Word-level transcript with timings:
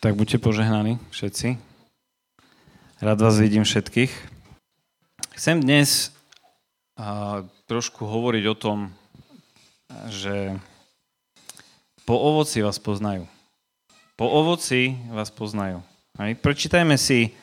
Tak 0.00 0.16
buďte 0.16 0.40
požehnaní 0.40 0.96
všetci. 1.12 1.60
Rád 3.04 3.20
vás 3.20 3.36
vidím 3.36 3.68
všetkých. 3.68 4.08
Chcem 5.36 5.60
dnes 5.60 6.16
trošku 7.68 8.08
hovoriť 8.08 8.44
o 8.48 8.56
tom, 8.56 8.96
že 10.08 10.56
po 12.08 12.16
ovoci 12.16 12.64
vás 12.64 12.80
poznajú. 12.80 13.28
Po 14.16 14.24
ovoci 14.24 14.96
vás 15.12 15.28
poznajú. 15.28 15.84
Hej. 16.16 16.40
Prečítajme 16.40 16.96
si 16.96 17.36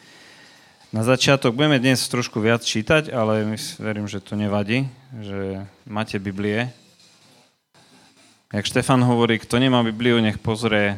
na 0.89 1.05
začiatok, 1.05 1.53
budeme 1.53 1.77
dnes 1.77 2.09
trošku 2.09 2.41
viac 2.41 2.65
čítať, 2.65 3.13
ale 3.13 3.53
verím, 3.77 4.09
že 4.09 4.17
to 4.17 4.33
nevadí, 4.33 4.89
že 5.13 5.61
máte 5.85 6.17
Biblie. 6.17 6.73
Jak 8.49 8.65
Štefan 8.65 9.05
hovorí, 9.05 9.37
kto 9.37 9.61
nemá 9.61 9.85
Bibliu, 9.85 10.17
nech 10.17 10.41
pozrie 10.41 10.97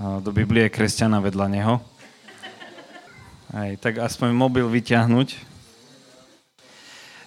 do 0.00 0.32
Biblie 0.32 0.72
kresťana 0.72 1.20
vedľa 1.20 1.46
neho. 1.52 1.74
Aj, 3.52 3.76
tak 3.76 4.00
aspoň 4.00 4.32
mobil 4.32 4.64
vyťahnuť. 4.64 5.36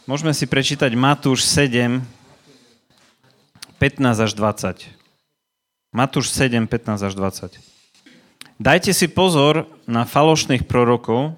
Môžeme 0.09 0.34
si 0.34 0.50
prečítať 0.50 0.90
Matúš 0.98 1.45
7, 1.45 2.02
15 3.78 4.26
až 4.26 4.31
20. 4.34 4.90
Matúš 5.94 6.34
7, 6.34 6.66
15 6.66 7.08
až 7.08 7.14
20. 7.14 7.62
Dajte 8.58 8.92
si 8.98 9.05
pozor 9.05 9.70
na 9.86 10.09
falošných 10.09 10.66
prorokov, 10.66 11.38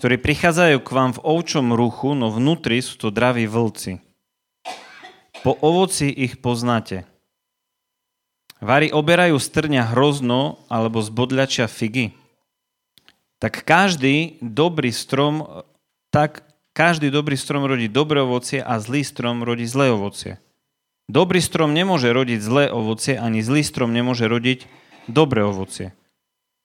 ktorí 0.00 0.16
prichádzajú 0.16 0.80
k 0.80 0.90
vám 0.96 1.12
v 1.12 1.22
ovčom 1.28 1.76
ruchu, 1.76 2.16
no 2.16 2.32
vnútri 2.32 2.80
sú 2.80 2.96
to 2.96 3.12
draví 3.12 3.44
vlci. 3.44 4.00
Po 5.44 5.52
ovoci 5.60 6.08
ich 6.08 6.40
poznáte. 6.40 7.04
Vary 8.62 8.94
oberajú 8.94 9.42
strňa 9.42 9.90
hrozno 9.90 10.62
alebo 10.70 11.02
zbodľačia 11.02 11.66
figy. 11.66 12.14
Tak 13.42 13.66
každý 13.66 14.38
dobrý 14.38 14.94
strom, 14.94 15.66
tak 16.14 16.46
každý 16.70 17.10
dobrý 17.10 17.34
strom 17.34 17.66
rodí 17.66 17.90
dobré 17.90 18.22
ovocie 18.22 18.62
a 18.62 18.78
zlý 18.78 19.02
strom 19.02 19.42
rodí 19.42 19.66
zlé 19.66 19.90
ovocie. 19.90 20.38
Dobrý 21.10 21.42
strom 21.42 21.74
nemôže 21.74 22.06
rodiť 22.14 22.38
zlé 22.38 22.64
ovocie, 22.70 23.18
ani 23.18 23.42
zlý 23.42 23.66
strom 23.66 23.90
nemôže 23.90 24.30
rodiť 24.30 24.70
dobré 25.10 25.42
ovocie. 25.42 25.90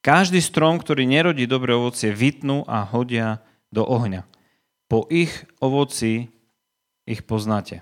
Každý 0.06 0.38
strom, 0.40 0.78
ktorý 0.78 1.09
nerodí 1.09 1.50
dobré 1.50 1.73
ovocie, 1.73 2.14
vytnú 2.14 2.62
a 2.70 2.86
hodia 2.86 3.42
do 3.73 3.81
ohňa. 3.81 4.23
Po 4.86 5.09
ich 5.09 5.34
ovoci 5.58 6.30
ich 7.09 7.25
poznáte. 7.25 7.81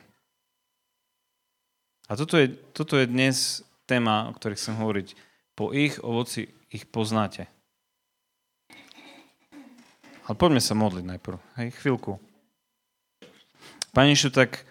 A 2.08 2.16
toto 2.16 2.40
je, 2.40 2.56
toto 2.72 2.96
je 2.96 3.06
dnes 3.12 3.62
téma, 3.86 4.30
o 4.30 4.36
ktorých 4.36 4.60
chcem 4.60 4.76
hovoriť. 4.78 5.08
Po 5.56 5.72
ich 5.72 6.02
ovoci 6.04 6.52
ich 6.74 6.84
poznáte. 6.90 7.48
Ale 10.26 10.36
poďme 10.36 10.60
sa 10.60 10.74
modliť 10.74 11.06
najprv. 11.06 11.38
Hej, 11.62 11.70
chvíľku. 11.80 12.18
Pane 13.94 14.12
Išu, 14.12 14.34
tak 14.34 14.66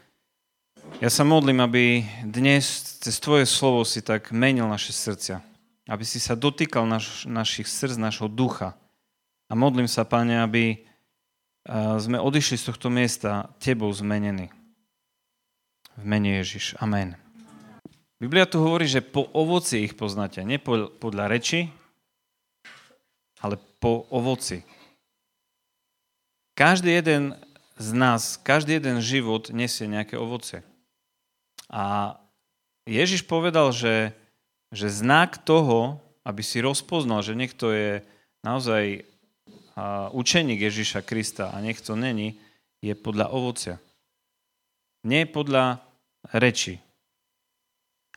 ja 0.98 1.08
sa 1.08 1.24
modlím, 1.24 1.62
aby 1.62 2.04
dnes 2.26 2.98
cez 3.00 3.16
Tvoje 3.22 3.46
slovo 3.48 3.86
si 3.86 4.02
tak 4.02 4.34
menil 4.34 4.66
naše 4.66 4.92
srdcia. 4.92 5.40
Aby 5.88 6.04
si 6.04 6.18
sa 6.18 6.34
dotýkal 6.34 6.84
naš, 6.84 7.24
našich 7.24 7.70
srdc, 7.70 7.96
našho 7.96 8.28
ducha. 8.28 8.76
A 9.48 9.54
modlím 9.54 9.88
sa, 9.88 10.02
Pane, 10.02 10.42
aby 10.42 10.84
sme 11.96 12.20
odišli 12.20 12.60
z 12.60 12.68
tohto 12.68 12.92
miesta 12.92 13.48
Tebou 13.56 13.88
zmenení. 13.88 14.52
V 15.96 16.04
mene 16.04 16.42
Ježiš. 16.42 16.76
Amen. 16.82 17.23
Biblia 18.22 18.46
tu 18.46 18.62
hovorí, 18.62 18.86
že 18.86 19.02
po 19.02 19.26
ovoci 19.34 19.84
ich 19.84 19.98
poznáte. 19.98 20.40
Nie 20.46 20.62
podľa 20.62 21.26
reči, 21.26 21.68
ale 23.42 23.58
po 23.82 24.06
ovoci. 24.08 24.62
Každý 26.54 26.94
jeden 26.94 27.34
z 27.74 27.88
nás, 27.90 28.38
každý 28.38 28.78
jeden 28.78 29.02
život 29.02 29.50
nesie 29.50 29.90
nejaké 29.90 30.14
ovoce. 30.14 30.62
A 31.66 32.14
Ježiš 32.86 33.26
povedal, 33.26 33.74
že, 33.74 34.14
že 34.70 34.86
znak 34.92 35.42
toho, 35.42 35.98
aby 36.22 36.40
si 36.40 36.62
rozpoznal, 36.62 37.20
že 37.26 37.34
niekto 37.34 37.74
je 37.74 37.92
naozaj 38.46 39.02
učeník 40.14 40.62
Ježiša 40.62 41.02
Krista 41.02 41.50
a 41.50 41.58
niekto 41.58 41.98
není, 41.98 42.38
je 42.78 42.94
podľa 42.94 43.32
ovocia. 43.32 43.76
Nie 45.02 45.26
podľa 45.26 45.82
reči. 46.30 46.83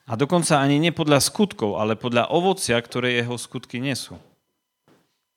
A 0.07 0.16
dokonca 0.16 0.63
ani 0.63 0.79
nie 0.79 0.95
podľa 0.95 1.19
skutkov, 1.19 1.75
ale 1.75 2.00
podľa 2.00 2.31
ovocia, 2.31 2.79
ktoré 2.79 3.19
jeho 3.19 3.35
skutky 3.35 3.84
nesú. 3.84 4.16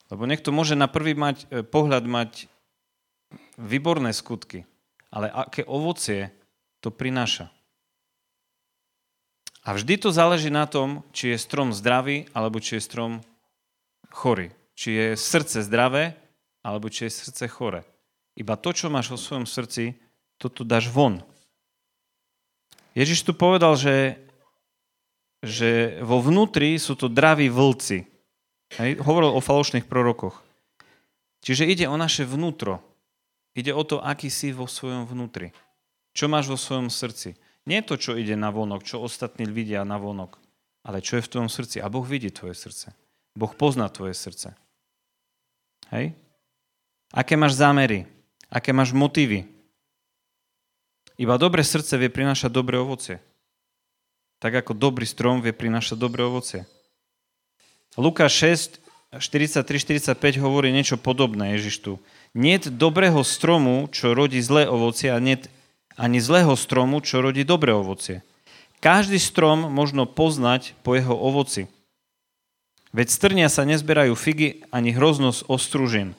Lebo 0.07 0.23
niekto 0.23 0.55
môže 0.55 0.79
na 0.79 0.87
prvý 0.87 1.11
mať, 1.11 1.43
e, 1.51 1.63
pohľad 1.63 2.07
mať 2.07 2.47
výborné 3.59 4.15
skutky, 4.15 4.63
ale 5.11 5.27
aké 5.27 5.67
ovocie 5.67 6.31
to 6.79 6.87
prináša. 6.87 7.51
A 9.67 9.75
vždy 9.75 9.99
to 9.99 10.09
záleží 10.09 10.49
na 10.49 10.65
tom, 10.65 11.03
či 11.11 11.35
je 11.35 11.37
strom 11.37 11.75
zdravý, 11.75 12.31
alebo 12.31 12.57
či 12.63 12.79
je 12.79 12.87
strom 12.87 13.11
chorý. 14.09 14.49
Či 14.73 14.89
je 14.89 15.07
srdce 15.19 15.61
zdravé, 15.67 16.17
alebo 16.65 16.89
či 16.89 17.05
je 17.05 17.13
srdce 17.13 17.45
chore. 17.51 17.85
Iba 18.33 18.57
to, 18.57 18.73
čo 18.73 18.89
máš 18.89 19.13
vo 19.13 19.19
svojom 19.19 19.45
srdci, 19.45 19.99
toto 20.41 20.65
dáš 20.65 20.89
von. 20.89 21.21
Ježiš 22.97 23.21
tu 23.21 23.37
povedal, 23.37 23.77
že 23.77 24.17
že 25.41 25.97
vo 26.05 26.21
vnútri 26.21 26.77
sú 26.77 26.93
to 26.93 27.09
draví 27.09 27.49
vlci. 27.49 28.05
Hej? 28.77 29.01
Hovoril 29.01 29.33
o 29.33 29.41
falošných 29.41 29.89
prorokoch. 29.89 30.39
Čiže 31.41 31.65
ide 31.65 31.85
o 31.89 31.97
naše 31.97 32.23
vnútro. 32.23 32.79
Ide 33.57 33.73
o 33.73 33.83
to, 33.83 33.99
aký 33.99 34.29
si 34.29 34.53
vo 34.53 34.69
svojom 34.69 35.09
vnútri. 35.09 35.51
Čo 36.13 36.29
máš 36.29 36.47
vo 36.47 36.55
svojom 36.55 36.93
srdci. 36.93 37.35
Nie 37.65 37.81
to, 37.81 37.97
čo 37.97 38.15
ide 38.15 38.37
na 38.37 38.53
vonok, 38.53 38.85
čo 38.85 39.01
ostatní 39.01 39.49
vidia 39.49 39.85
na 39.85 39.97
vonok, 40.01 40.37
ale 40.85 41.01
čo 41.01 41.17
je 41.17 41.25
v 41.25 41.31
tvojom 41.35 41.49
srdci. 41.51 41.77
A 41.81 41.89
Boh 41.89 42.05
vidí 42.05 42.29
tvoje 42.29 42.53
srdce. 42.57 42.93
Boh 43.33 43.51
pozná 43.57 43.89
tvoje 43.89 44.13
srdce. 44.13 44.53
Hej? 45.89 46.13
Aké 47.11 47.35
máš 47.35 47.59
zámery? 47.59 48.07
Aké 48.47 48.71
máš 48.71 48.95
motívy? 48.95 49.47
Iba 51.19 51.35
dobré 51.35 51.61
srdce 51.61 51.99
vie 51.99 52.09
prinášať 52.09 52.49
dobré 52.49 52.79
ovocie. 52.79 53.19
Tak 54.41 54.65
ako 54.65 54.73
dobrý 54.73 55.05
strom 55.05 55.45
vie 55.45 55.53
prinášať 55.53 56.01
dobré 56.01 56.25
ovocie. 56.25 56.65
Lukáš 57.93 58.41
6, 59.13 59.21
43-45 59.21 60.17
hovorí 60.41 60.73
niečo 60.73 60.97
podobné 60.97 61.53
Ježiš. 61.61 62.01
Niet 62.33 62.65
dobrého 62.73 63.21
stromu, 63.21 63.85
čo 63.93 64.17
rodí 64.17 64.41
zlé 64.41 64.65
ovocie 64.65 65.13
a 65.13 65.21
niet 65.21 65.45
ani 65.93 66.17
zlého 66.17 66.57
stromu, 66.57 67.05
čo 67.05 67.21
rodí 67.21 67.45
dobré 67.45 67.69
ovocie. 67.69 68.25
Každý 68.81 69.21
strom 69.21 69.69
možno 69.69 70.09
poznať 70.09 70.73
po 70.81 70.97
jeho 70.97 71.13
ovoci. 71.13 71.69
Veď 72.97 73.13
strnia 73.13 73.45
sa 73.45 73.61
nezberajú 73.61 74.17
figy 74.17 74.65
ani 74.73 74.89
hroznosť 74.89 75.45
ostružin. 75.53 76.17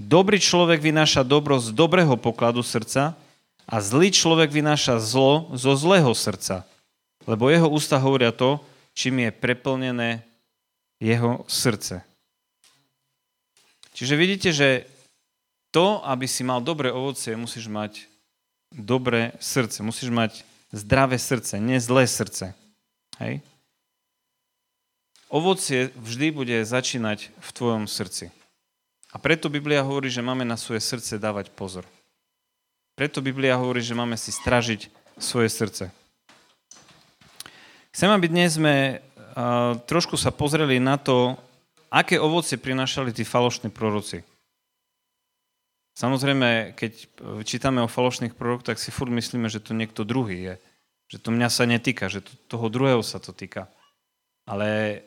Dobrý 0.00 0.40
človek 0.40 0.80
vynáša 0.80 1.28
dobro 1.28 1.60
z 1.60 1.76
dobrého 1.76 2.16
pokladu 2.16 2.64
srdca 2.64 3.20
a 3.68 3.76
zlý 3.84 4.08
človek 4.16 4.48
vynáša 4.48 4.96
zlo 4.96 5.52
zo 5.52 5.76
zlého 5.76 6.16
srdca 6.16 6.69
lebo 7.28 7.52
jeho 7.52 7.68
ústa 7.68 8.00
hovoria 8.00 8.32
to, 8.32 8.60
čím 8.96 9.26
je 9.26 9.30
preplnené 9.32 10.24
jeho 11.00 11.44
srdce. 11.48 12.04
Čiže 13.96 14.14
vidíte, 14.16 14.50
že 14.52 14.88
to, 15.70 16.00
aby 16.04 16.24
si 16.24 16.42
mal 16.42 16.64
dobré 16.64 16.90
ovocie, 16.92 17.36
musíš 17.36 17.68
mať 17.68 18.08
dobré 18.72 19.34
srdce. 19.42 19.82
Musíš 19.82 20.10
mať 20.10 20.42
zdravé 20.70 21.18
srdce, 21.18 21.58
nie 21.58 21.82
zlé 21.82 22.06
srdce. 22.06 22.54
Hej? 23.18 23.42
Ovocie 25.30 25.94
vždy 25.94 26.34
bude 26.34 26.56
začínať 26.66 27.30
v 27.30 27.50
tvojom 27.54 27.84
srdci. 27.86 28.34
A 29.10 29.18
preto 29.18 29.50
Biblia 29.50 29.82
hovorí, 29.82 30.10
že 30.10 30.22
máme 30.22 30.46
na 30.46 30.58
svoje 30.58 30.82
srdce 30.82 31.18
dávať 31.18 31.50
pozor. 31.54 31.86
Preto 32.94 33.22
Biblia 33.22 33.58
hovorí, 33.58 33.82
že 33.82 33.94
máme 33.94 34.14
si 34.18 34.30
stražiť 34.30 34.90
svoje 35.18 35.50
srdce. 35.50 35.90
Chcem, 37.90 38.06
aby 38.14 38.30
dnes 38.30 38.54
sme 38.54 39.02
uh, 39.02 39.74
trošku 39.82 40.14
sa 40.14 40.30
pozreli 40.30 40.78
na 40.78 40.94
to, 40.94 41.34
aké 41.90 42.22
ovocie 42.22 42.54
prinášali 42.54 43.10
tí 43.10 43.26
falošní 43.26 43.74
proroci. 43.74 44.22
Samozrejme, 45.98 46.78
keď 46.78 46.92
čítame 47.42 47.82
o 47.82 47.90
falošných 47.90 48.38
prorokoch, 48.38 48.62
tak 48.62 48.78
si 48.78 48.94
furt 48.94 49.10
myslíme, 49.10 49.50
že 49.50 49.58
to 49.58 49.74
niekto 49.74 50.06
druhý 50.06 50.38
je. 50.38 50.54
Že 51.10 51.18
to 51.18 51.28
mňa 51.34 51.48
sa 51.50 51.66
netýka, 51.66 52.06
že 52.06 52.22
to, 52.22 52.30
toho 52.46 52.70
druhého 52.70 53.02
sa 53.02 53.18
to 53.18 53.34
týka. 53.34 53.66
Ale 54.46 55.02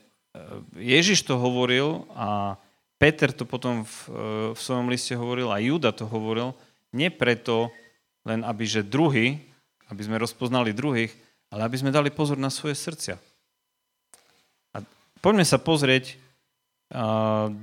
Ježiš 0.75 1.24
to 1.24 1.39
hovoril 1.39 2.03
a 2.13 2.59
Peter 3.00 3.31
to 3.31 3.47
potom 3.47 3.88
v, 3.88 3.95
v 4.53 4.59
svojom 4.59 4.91
liste 4.91 5.15
hovoril 5.15 5.56
a 5.56 5.63
Juda 5.63 5.95
to 5.95 6.03
hovoril, 6.03 6.51
nie 6.91 7.07
preto 7.07 7.71
len 8.27 8.44
aby, 8.44 8.68
že 8.68 8.83
druhý, 8.83 9.39
aby 9.88 10.01
sme 10.03 10.19
rozpoznali 10.19 10.75
druhých, 10.75 11.15
ale 11.53 11.69
aby 11.69 11.77
sme 11.77 11.94
dali 11.94 12.09
pozor 12.09 12.41
na 12.41 12.50
svoje 12.50 12.73
srdcia. 12.73 13.21
A 14.73 14.81
Poďme 15.21 15.47
sa 15.47 15.55
pozrieť 15.55 16.19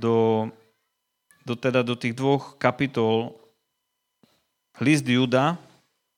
do, 0.01 0.49
do, 1.45 1.53
teda 1.53 1.85
do 1.85 1.93
tých 1.93 2.17
dvoch 2.17 2.57
kapitol. 2.57 3.37
List 4.81 5.05
Juda, 5.05 5.61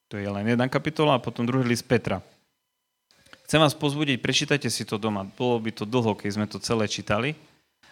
to 0.07 0.15
je 0.15 0.23
len 0.23 0.47
jedna 0.47 0.71
kapitola, 0.71 1.17
a 1.17 1.23
potom 1.25 1.43
druhý 1.43 1.67
list 1.67 1.83
Petra. 1.83 2.23
Chcem 3.43 3.59
vás 3.59 3.75
pozbudiť, 3.75 4.23
prečítajte 4.23 4.71
si 4.71 4.87
to 4.87 4.95
doma. 4.95 5.27
Bolo 5.35 5.59
by 5.59 5.75
to 5.75 5.83
dlho, 5.83 6.15
keď 6.15 6.29
sme 6.31 6.47
to 6.47 6.63
celé 6.63 6.87
čítali, 6.87 7.35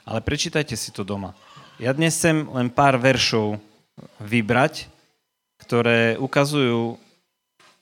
ale 0.07 0.23
prečítajte 0.23 0.79
si 0.79 0.95
to 0.95 1.03
doma. 1.03 1.35
Ja 1.75 1.91
dnes 1.91 2.15
chcem 2.15 2.47
len 2.55 2.71
pár 2.71 2.95
veršov 2.95 3.59
vybrať, 4.23 4.87
ktoré 5.59 6.15
ukazujú 6.23 6.95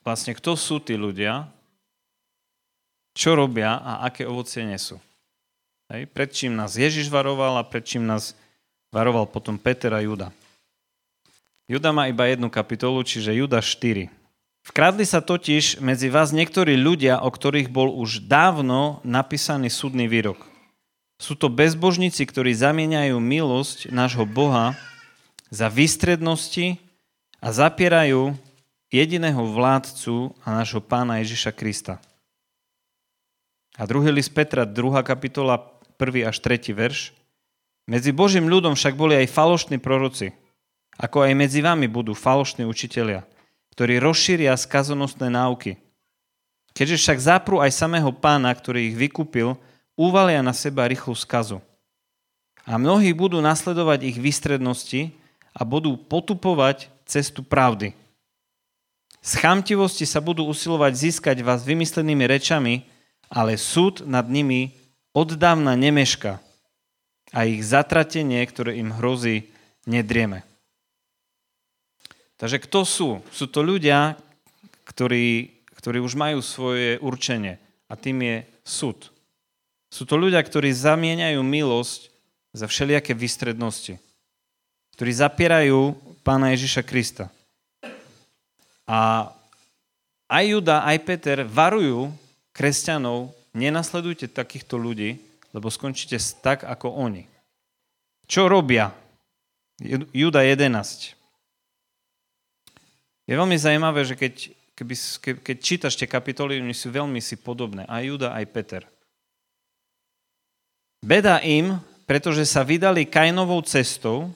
vlastne, 0.02 0.34
kto 0.34 0.58
sú 0.58 0.82
tí 0.82 0.98
ľudia, 0.98 1.46
čo 3.20 3.36
robia 3.36 3.76
a 3.76 4.08
aké 4.08 4.24
ovocie 4.24 4.64
nesú. 4.64 4.96
Hej, 5.92 6.08
pred 6.08 6.32
čím 6.32 6.56
nás 6.56 6.80
Ježiš 6.80 7.12
varoval 7.12 7.60
a 7.60 7.68
pred 7.68 7.84
čím 7.84 8.08
nás 8.08 8.32
varoval 8.88 9.28
potom 9.28 9.60
Peter 9.60 9.92
a 9.92 10.00
Juda. 10.00 10.32
Juda 11.68 11.92
má 11.92 12.08
iba 12.08 12.24
jednu 12.24 12.48
kapitolu, 12.48 13.04
čiže 13.04 13.36
Juda 13.36 13.60
4. 13.60 14.08
Vkradli 14.64 15.04
sa 15.04 15.20
totiž 15.20 15.84
medzi 15.84 16.08
vás 16.08 16.32
niektorí 16.32 16.80
ľudia, 16.80 17.20
o 17.20 17.28
ktorých 17.28 17.68
bol 17.68 17.92
už 17.92 18.24
dávno 18.24 19.04
napísaný 19.04 19.68
súdny 19.68 20.08
výrok. 20.08 20.40
Sú 21.20 21.36
to 21.36 21.52
bezbožníci, 21.52 22.24
ktorí 22.24 22.56
zamieňajú 22.56 23.20
milosť 23.20 23.92
nášho 23.92 24.24
Boha 24.24 24.72
za 25.52 25.68
výstrednosti 25.68 26.80
a 27.44 27.52
zapierajú 27.52 28.32
jediného 28.88 29.42
vládcu 29.44 30.32
a 30.42 30.48
nášho 30.56 30.80
pána 30.80 31.20
Ježiša 31.20 31.52
Krista. 31.52 32.00
A 33.78 33.86
druhý 33.86 34.10
list 34.10 34.34
Petra, 34.34 34.66
druhá 34.66 35.04
kapitola, 35.06 35.60
prvý 36.00 36.26
až 36.26 36.40
tretí 36.42 36.74
verš. 36.74 37.12
Medzi 37.86 38.10
Božím 38.14 38.48
ľudom 38.48 38.74
však 38.74 38.94
boli 38.94 39.18
aj 39.18 39.34
falošní 39.34 39.78
proroci, 39.82 40.32
ako 40.98 41.26
aj 41.26 41.32
medzi 41.34 41.60
vami 41.60 41.86
budú 41.86 42.14
falošní 42.14 42.66
učitelia, 42.66 43.26
ktorí 43.74 44.02
rozšíria 44.02 44.54
skazonostné 44.56 45.30
náuky. 45.30 45.78
Keďže 46.70 46.96
však 47.02 47.18
zaprú 47.18 47.58
aj 47.58 47.74
samého 47.74 48.14
pána, 48.14 48.54
ktorý 48.54 48.94
ich 48.94 48.96
vykúpil, 48.96 49.58
uvalia 49.98 50.40
na 50.40 50.54
seba 50.54 50.86
rýchlu 50.86 51.12
skazu. 51.18 51.58
A 52.64 52.78
mnohí 52.78 53.10
budú 53.10 53.42
nasledovať 53.42 54.06
ich 54.06 54.16
výstrednosti 54.20 55.10
a 55.50 55.66
budú 55.66 55.98
potupovať 55.98 56.86
cestu 57.08 57.42
pravdy. 57.42 57.96
Z 59.20 59.36
chamtivosti 59.36 60.08
sa 60.08 60.22
budú 60.22 60.46
usilovať 60.48 60.92
získať 60.96 61.36
vás 61.44 61.66
vymyslenými 61.66 62.24
rečami, 62.24 62.86
ale 63.30 63.54
súd 63.54 64.02
nad 64.04 64.26
nimi 64.26 64.74
oddávna 65.14 65.78
nemeška 65.78 66.42
a 67.30 67.46
ich 67.46 67.62
zatratenie, 67.62 68.42
ktoré 68.42 68.82
im 68.82 68.90
hrozí, 68.90 69.46
nedrieme. 69.86 70.42
Takže 72.36 72.58
kto 72.58 72.82
sú? 72.82 73.08
Sú 73.30 73.46
to 73.46 73.62
ľudia, 73.62 74.18
ktorí, 74.88 75.62
ktorí 75.78 76.02
už 76.02 76.18
majú 76.18 76.42
svoje 76.42 76.98
určenie 76.98 77.62
a 77.86 77.94
tým 77.94 78.18
je 78.26 78.36
súd. 78.66 79.14
Sú 79.90 80.06
to 80.06 80.18
ľudia, 80.18 80.42
ktorí 80.42 80.70
zamieňajú 80.74 81.38
milosť 81.42 82.10
za 82.50 82.66
všelijaké 82.66 83.14
výstrednosti. 83.14 83.98
Ktorí 84.98 85.10
zapierajú 85.14 85.94
pána 86.26 86.54
Ježiša 86.54 86.82
Krista. 86.82 87.30
A 88.86 89.30
aj 90.30 90.44
Juda, 90.46 90.86
aj 90.86 90.98
Peter 91.02 91.42
varujú 91.46 92.10
kresťanov, 92.60 93.32
nenasledujte 93.56 94.28
takýchto 94.28 94.76
ľudí, 94.76 95.16
lebo 95.56 95.72
skončíte 95.72 96.20
tak 96.44 96.68
ako 96.68 96.92
oni. 96.92 97.24
Čo 98.28 98.52
robia? 98.52 98.92
Juda 100.12 100.44
11. 100.44 101.16
Je 103.24 103.32
veľmi 103.32 103.56
zaujímavé, 103.56 104.04
že 104.04 104.12
keď, 104.12 104.34
keby, 104.76 104.94
ke, 105.24 105.30
keď 105.40 105.56
čítaš 105.64 105.96
tie 105.96 106.04
kapitoly, 106.04 106.60
oni 106.60 106.76
sú 106.76 106.92
veľmi 106.92 107.16
si 107.24 107.40
podobné. 107.40 107.88
Aj 107.88 108.04
Juda, 108.04 108.36
aj 108.36 108.44
Peter. 108.52 108.82
Beda 111.00 111.40
im, 111.40 111.80
pretože 112.04 112.44
sa 112.44 112.60
vydali 112.60 113.08
Kainovou 113.08 113.64
cestou, 113.64 114.28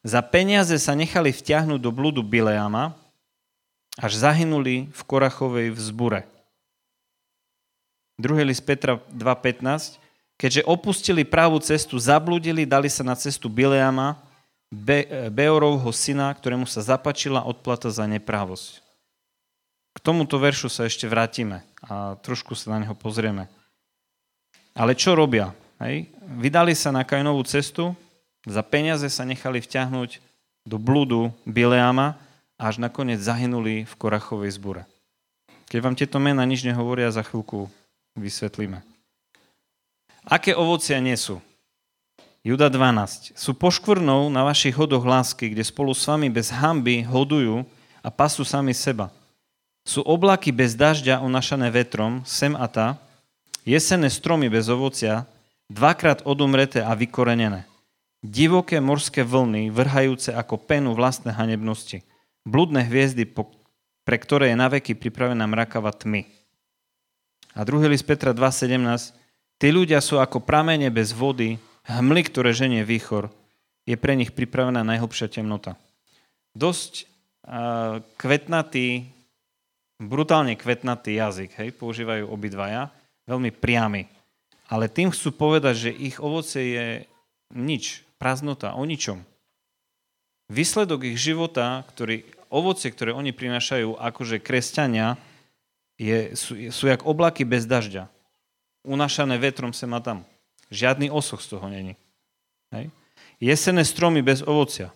za 0.00 0.24
peniaze 0.24 0.80
sa 0.80 0.96
nechali 0.96 1.28
vtiahnuť 1.28 1.76
do 1.76 1.92
blúdu 1.92 2.24
Bileama, 2.24 2.96
až 4.00 4.16
zahynuli 4.16 4.88
v 4.88 5.00
Korachovej 5.04 5.76
vzbure. 5.76 6.24
Druhý 8.18 8.42
list 8.42 8.66
Petra 8.66 8.98
2.15. 9.14 10.02
Keďže 10.34 10.66
opustili 10.66 11.22
pravú 11.22 11.62
cestu, 11.62 11.94
zabludili, 12.02 12.66
dali 12.66 12.90
sa 12.90 13.06
na 13.06 13.14
cestu 13.14 13.46
Bileama, 13.46 14.18
Be- 14.68 15.30
Beorovho 15.30 15.94
syna, 15.94 16.34
ktorému 16.34 16.66
sa 16.66 16.82
zapačila 16.82 17.46
odplata 17.46 17.88
za 17.88 18.04
neprávosť. 18.10 18.82
K 19.94 19.98
tomuto 20.02 20.36
veršu 20.36 20.66
sa 20.66 20.90
ešte 20.90 21.06
vrátime 21.06 21.62
a 21.82 22.18
trošku 22.20 22.58
sa 22.58 22.74
na 22.74 22.82
neho 22.82 22.94
pozrieme. 22.98 23.46
Ale 24.74 24.98
čo 24.98 25.14
robia? 25.14 25.54
Hej? 25.78 26.10
Vydali 26.42 26.74
sa 26.74 26.90
na 26.90 27.06
Kainovú 27.06 27.42
cestu, 27.46 27.94
za 28.46 28.62
peniaze 28.66 29.06
sa 29.10 29.22
nechali 29.22 29.62
vťahnuť 29.62 30.18
do 30.66 30.76
blúdu 30.76 31.30
Bileama 31.46 32.18
a 32.58 32.70
až 32.70 32.82
nakoniec 32.82 33.22
zahynuli 33.22 33.86
v 33.86 33.94
Korachovej 33.94 34.54
zbure. 34.54 34.82
Keď 35.70 35.78
vám 35.82 35.94
tieto 35.94 36.18
mena 36.18 36.42
nič 36.44 36.66
nehovoria, 36.66 37.14
za 37.14 37.22
chvíľku 37.22 37.70
vysvetlíme. 38.20 38.82
Aké 40.28 40.52
ovocia 40.52 41.00
nie 41.00 41.16
sú? 41.16 41.40
Juda 42.44 42.70
12. 42.70 43.34
Sú 43.34 43.56
poškvrnou 43.56 44.30
na 44.30 44.46
vašich 44.46 44.76
hodoch 44.76 45.02
lásky, 45.02 45.50
kde 45.52 45.64
spolu 45.66 45.90
s 45.96 46.06
vami 46.06 46.30
bez 46.30 46.54
hamby 46.54 47.02
hodujú 47.02 47.66
a 48.04 48.08
pasú 48.08 48.46
sami 48.46 48.72
seba. 48.72 49.10
Sú 49.82 50.04
oblaky 50.04 50.52
bez 50.52 50.76
dažďa 50.76 51.24
unašané 51.24 51.72
vetrom, 51.72 52.20
sem 52.28 52.52
a 52.54 52.68
tá, 52.68 53.00
jesenné 53.64 54.12
stromy 54.12 54.52
bez 54.52 54.68
ovocia, 54.68 55.24
dvakrát 55.72 56.24
odumreté 56.24 56.84
a 56.84 56.92
vykorenené. 56.92 57.68
Divoké 58.24 58.80
morské 58.80 59.22
vlny, 59.22 59.70
vrhajúce 59.70 60.34
ako 60.34 60.58
penu 60.58 60.92
vlastné 60.96 61.32
hanebnosti. 61.32 62.02
Bludné 62.48 62.84
hviezdy, 62.84 63.28
pre 64.08 64.16
ktoré 64.16 64.50
je 64.52 64.56
naveky 64.56 64.96
pripravená 64.96 65.44
mrakava 65.44 65.92
tmy. 65.92 66.37
A 67.58 67.66
druhý 67.66 67.90
list 67.90 68.06
Petra 68.06 68.30
2.17. 68.30 69.18
Tí 69.58 69.74
ľudia 69.74 69.98
sú 69.98 70.22
ako 70.22 70.46
pramene 70.46 70.94
bez 70.94 71.10
vody, 71.10 71.58
hmly, 71.90 72.22
ktoré 72.30 72.54
ženie 72.54 72.86
výchor. 72.86 73.34
Je 73.82 73.98
pre 73.98 74.14
nich 74.14 74.30
pripravená 74.30 74.86
najhlbšia 74.86 75.26
temnota. 75.26 75.74
Dosť 76.54 77.02
uh, 77.02 77.98
kvetnatý, 78.14 79.10
brutálne 79.98 80.54
kvetnatý 80.54 81.18
jazyk, 81.18 81.58
hej, 81.58 81.74
používajú 81.74 82.30
obidvaja, 82.30 82.94
veľmi 83.26 83.50
priamy. 83.50 84.06
Ale 84.70 84.86
tým 84.86 85.10
chcú 85.10 85.34
povedať, 85.34 85.90
že 85.90 85.98
ich 85.98 86.22
ovoce 86.22 86.62
je 86.62 86.86
nič, 87.50 88.06
prázdnota, 88.22 88.78
o 88.78 88.86
ničom. 88.86 89.26
Výsledok 90.46 91.10
ich 91.10 91.18
života, 91.18 91.82
ktorý, 91.90 92.22
ovoce, 92.54 92.86
ktoré 92.94 93.10
oni 93.10 93.34
prinášajú 93.34 93.98
akože 93.98 94.38
kresťania, 94.38 95.18
je, 95.98 96.32
sú, 96.38 96.54
sú 96.70 96.86
jak 96.86 97.02
oblaky 97.02 97.42
bez 97.42 97.66
dažďa. 97.66 98.06
Unašané 98.86 99.36
vetrom 99.36 99.74
sem 99.74 99.90
a 99.90 100.00
tam. 100.00 100.22
Žiadny 100.70 101.10
osoch 101.10 101.42
z 101.42 101.58
toho 101.58 101.66
není. 101.66 101.98
Hej. 102.70 102.94
Jesené 103.42 103.82
stromy 103.82 104.22
bez 104.22 104.40
ovocia. 104.46 104.94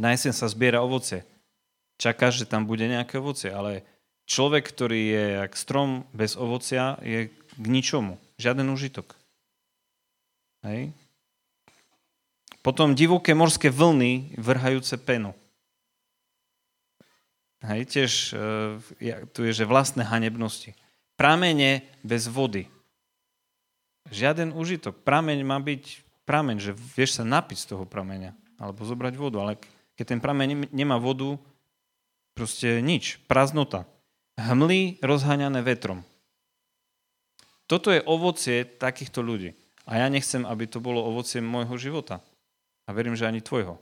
Na 0.00 0.16
jesen 0.16 0.32
sa 0.32 0.48
zbiera 0.48 0.80
ovocie. 0.80 1.28
Čakáš, 2.00 2.44
že 2.44 2.48
tam 2.48 2.64
bude 2.64 2.88
nejaké 2.88 3.20
ovocie, 3.20 3.52
ale 3.52 3.84
človek, 4.24 4.64
ktorý 4.64 5.00
je 5.12 5.24
jak 5.44 5.52
strom 5.52 6.08
bez 6.16 6.32
ovocia, 6.40 6.96
je 7.04 7.28
k 7.60 7.64
ničomu. 7.68 8.16
Žiaden 8.40 8.72
užitok. 8.72 9.12
Hej. 10.64 10.96
Potom 12.64 12.96
divoké 12.96 13.32
morské 13.36 13.68
vlny 13.68 14.36
vrhajúce 14.36 14.96
penu. 15.00 15.36
Hej, 17.60 17.92
tiež 17.92 18.12
e, 18.32 19.16
tu 19.36 19.44
je, 19.44 19.52
že 19.52 19.68
vlastné 19.68 20.00
hanebnosti. 20.00 20.72
Pramene 21.20 21.84
bez 22.00 22.24
vody. 22.24 22.64
Žiaden 24.08 24.56
užitok. 24.56 25.04
Prameň 25.04 25.44
má 25.44 25.60
byť 25.60 26.00
prameň, 26.24 26.56
že 26.56 26.72
vieš 26.72 27.20
sa 27.20 27.24
napiť 27.28 27.58
z 27.60 27.68
toho 27.76 27.84
prameňa. 27.84 28.32
Alebo 28.56 28.88
zobrať 28.88 29.14
vodu. 29.20 29.44
Ale 29.44 29.60
keď 29.92 30.16
ten 30.16 30.20
prameň 30.24 30.72
nemá 30.72 30.96
vodu, 30.96 31.36
proste 32.32 32.80
nič. 32.80 33.20
Prázdnota. 33.28 33.84
Hmly 34.40 35.04
rozháňané 35.04 35.60
vetrom. 35.60 36.00
Toto 37.68 37.92
je 37.92 38.00
ovocie 38.08 38.64
takýchto 38.64 39.20
ľudí. 39.20 39.52
A 39.84 40.00
ja 40.00 40.08
nechcem, 40.08 40.48
aby 40.48 40.64
to 40.64 40.80
bolo 40.80 41.04
ovocie 41.04 41.44
môjho 41.44 41.76
života. 41.76 42.24
A 42.88 42.96
verím, 42.96 43.12
že 43.12 43.28
ani 43.28 43.44
tvojho. 43.44 43.76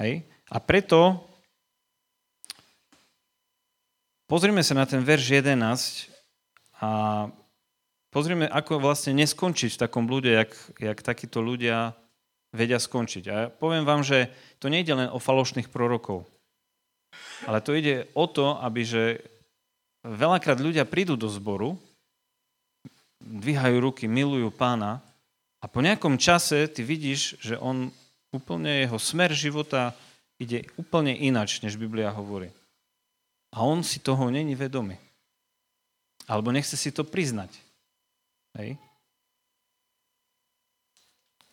Hej? 0.00 0.24
A 0.48 0.56
preto 0.64 1.27
Pozrime 4.28 4.60
sa 4.60 4.76
na 4.76 4.84
ten 4.84 5.00
verš 5.00 5.40
11 5.40 5.56
a 6.84 6.90
pozrieme, 8.12 8.44
ako 8.44 8.76
vlastne 8.76 9.16
neskončiť 9.16 9.72
v 9.72 9.80
takom 9.80 10.04
blúde, 10.04 10.28
jak, 10.28 10.52
jak 10.76 11.00
takíto 11.00 11.40
ľudia 11.40 11.96
vedia 12.52 12.76
skončiť. 12.76 13.24
A 13.24 13.32
ja 13.32 13.44
poviem 13.48 13.88
vám, 13.88 14.04
že 14.04 14.28
to 14.60 14.68
nejde 14.68 14.92
len 14.92 15.08
o 15.08 15.16
falošných 15.16 15.72
prorokov, 15.72 16.28
ale 17.48 17.64
to 17.64 17.72
ide 17.72 18.12
o 18.12 18.28
to, 18.28 18.60
aby 18.60 18.84
že 18.84 19.24
veľakrát 20.04 20.60
ľudia 20.60 20.84
prídu 20.84 21.16
do 21.16 21.32
zboru, 21.32 21.80
dvíhajú 23.24 23.80
ruky, 23.80 24.04
milujú 24.04 24.52
pána 24.52 25.00
a 25.64 25.72
po 25.72 25.80
nejakom 25.80 26.20
čase 26.20 26.68
ty 26.68 26.84
vidíš, 26.84 27.40
že 27.40 27.56
on 27.56 27.88
úplne 28.28 28.84
jeho 28.84 29.00
smer 29.00 29.32
života 29.32 29.96
ide 30.36 30.68
úplne 30.76 31.16
inač, 31.16 31.64
než 31.64 31.80
Biblia 31.80 32.12
hovorí. 32.12 32.52
A 33.52 33.64
on 33.64 33.80
si 33.80 33.98
toho 33.98 34.28
není 34.28 34.52
vedomý. 34.52 35.00
Alebo 36.28 36.52
nechce 36.52 36.76
si 36.76 36.92
to 36.92 37.02
priznať. 37.04 37.48
Hej. 38.58 38.76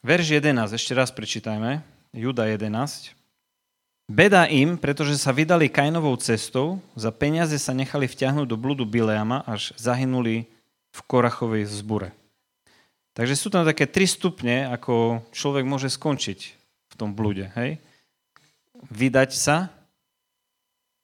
Verš 0.05 0.37
11, 0.37 0.75
ešte 0.75 0.93
raz 0.93 1.09
prečítajme. 1.09 1.81
Juda 2.13 2.45
11. 2.45 3.15
Beda 4.05 4.45
im, 4.45 4.77
pretože 4.77 5.17
sa 5.17 5.33
vydali 5.33 5.65
Kainovou 5.65 6.13
cestou, 6.21 6.77
za 6.93 7.09
peniaze 7.09 7.57
sa 7.57 7.73
nechali 7.73 8.05
vťahnuť 8.05 8.45
do 8.45 8.53
blúdu 8.53 8.85
Bileama, 8.85 9.41
až 9.49 9.73
zahynuli 9.81 10.45
v 10.93 10.99
Korachovej 11.09 11.65
zbure. 11.65 12.13
Takže 13.17 13.33
sú 13.33 13.49
tam 13.49 13.65
také 13.65 13.89
tri 13.89 14.05
stupne, 14.05 14.69
ako 14.69 15.25
človek 15.33 15.65
môže 15.65 15.89
skončiť 15.89 16.39
v 16.91 16.93
tom 16.93 17.17
blúde. 17.17 17.49
Hej? 17.57 17.81
Vydať 18.93 19.33
sa, 19.33 19.73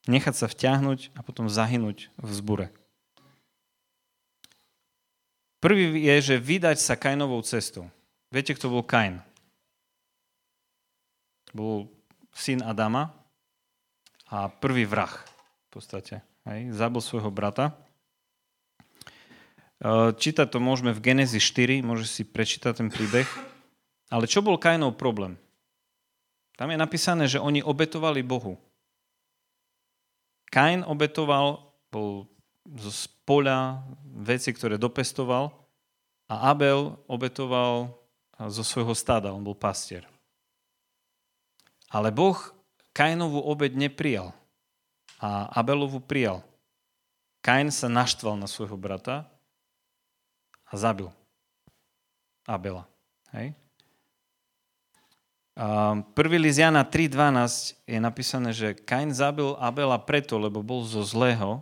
nechať 0.09 0.33
sa 0.33 0.47
vťahnuť 0.49 1.13
a 1.13 1.19
potom 1.21 1.51
zahynúť 1.51 2.09
v 2.17 2.31
zbure. 2.31 2.67
Prvý 5.61 5.93
je, 6.01 6.33
že 6.33 6.35
vydať 6.41 6.77
sa 6.81 6.97
Kainovou 6.97 7.45
cestou. 7.45 7.85
Viete, 8.33 8.57
kto 8.57 8.73
bol 8.73 8.81
Kain? 8.81 9.21
Bol 11.53 11.85
syn 12.33 12.65
Adama 12.65 13.13
a 14.25 14.49
prvý 14.49 14.89
vrah 14.89 15.11
v 15.69 15.69
podstate. 15.69 16.25
Hej? 16.49 16.73
Zabil 16.73 17.01
svojho 17.03 17.29
brata. 17.29 17.77
E, 19.77 20.15
čítať 20.17 20.47
to 20.49 20.57
môžeme 20.57 20.97
v 20.97 21.03
Genezi 21.03 21.37
4, 21.37 21.85
môže 21.85 22.09
si 22.09 22.25
prečítať 22.25 22.81
ten 22.81 22.89
príbeh. 22.89 23.29
Ale 24.09 24.25
čo 24.25 24.41
bol 24.41 24.57
Kainov 24.57 24.97
problém? 24.97 25.37
Tam 26.57 26.73
je 26.73 26.77
napísané, 26.79 27.29
že 27.29 27.37
oni 27.37 27.61
obetovali 27.61 28.25
Bohu. 28.25 28.57
Kain 30.51 30.83
obetoval, 30.83 31.63
bol 31.87 32.27
zo 32.77 32.91
poľa 33.23 33.87
veci, 34.21 34.51
ktoré 34.51 34.75
dopestoval 34.75 35.49
a 36.27 36.51
Abel 36.51 36.99
obetoval 37.07 37.95
zo 38.35 38.63
svojho 38.63 38.91
stáda, 38.91 39.31
on 39.31 39.43
bol 39.43 39.55
pastier. 39.55 40.03
Ale 41.91 42.11
Boh 42.11 42.35
Kainovú 42.91 43.39
obed 43.47 43.71
neprijal 43.75 44.35
a 45.23 45.47
Abelovu 45.55 46.03
prijal. 46.03 46.43
Kain 47.39 47.71
sa 47.71 47.87
naštval 47.87 48.35
na 48.35 48.51
svojho 48.51 48.75
brata 48.75 49.31
a 50.67 50.73
zabil 50.75 51.07
Abela. 52.43 52.83
Hej? 53.31 53.55
A 55.61 55.93
prvý 56.17 56.41
list 56.41 56.57
Jana 56.57 56.81
3.12 56.81 57.77
je 57.85 57.99
napísané, 58.01 58.49
že 58.49 58.73
Kain 58.73 59.13
zabil 59.13 59.53
Abela 59.61 60.01
preto, 60.01 60.41
lebo 60.41 60.65
bol 60.65 60.81
zo 60.81 61.05
zlého. 61.05 61.61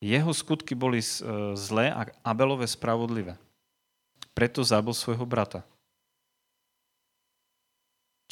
Jeho 0.00 0.32
skutky 0.32 0.72
boli 0.72 1.04
e, 1.04 1.08
zlé 1.52 1.92
a 1.92 2.08
Abelové 2.24 2.64
spravodlivé. 2.64 3.36
Preto 4.32 4.64
zabil 4.64 4.96
svojho 4.96 5.28
brata. 5.28 5.60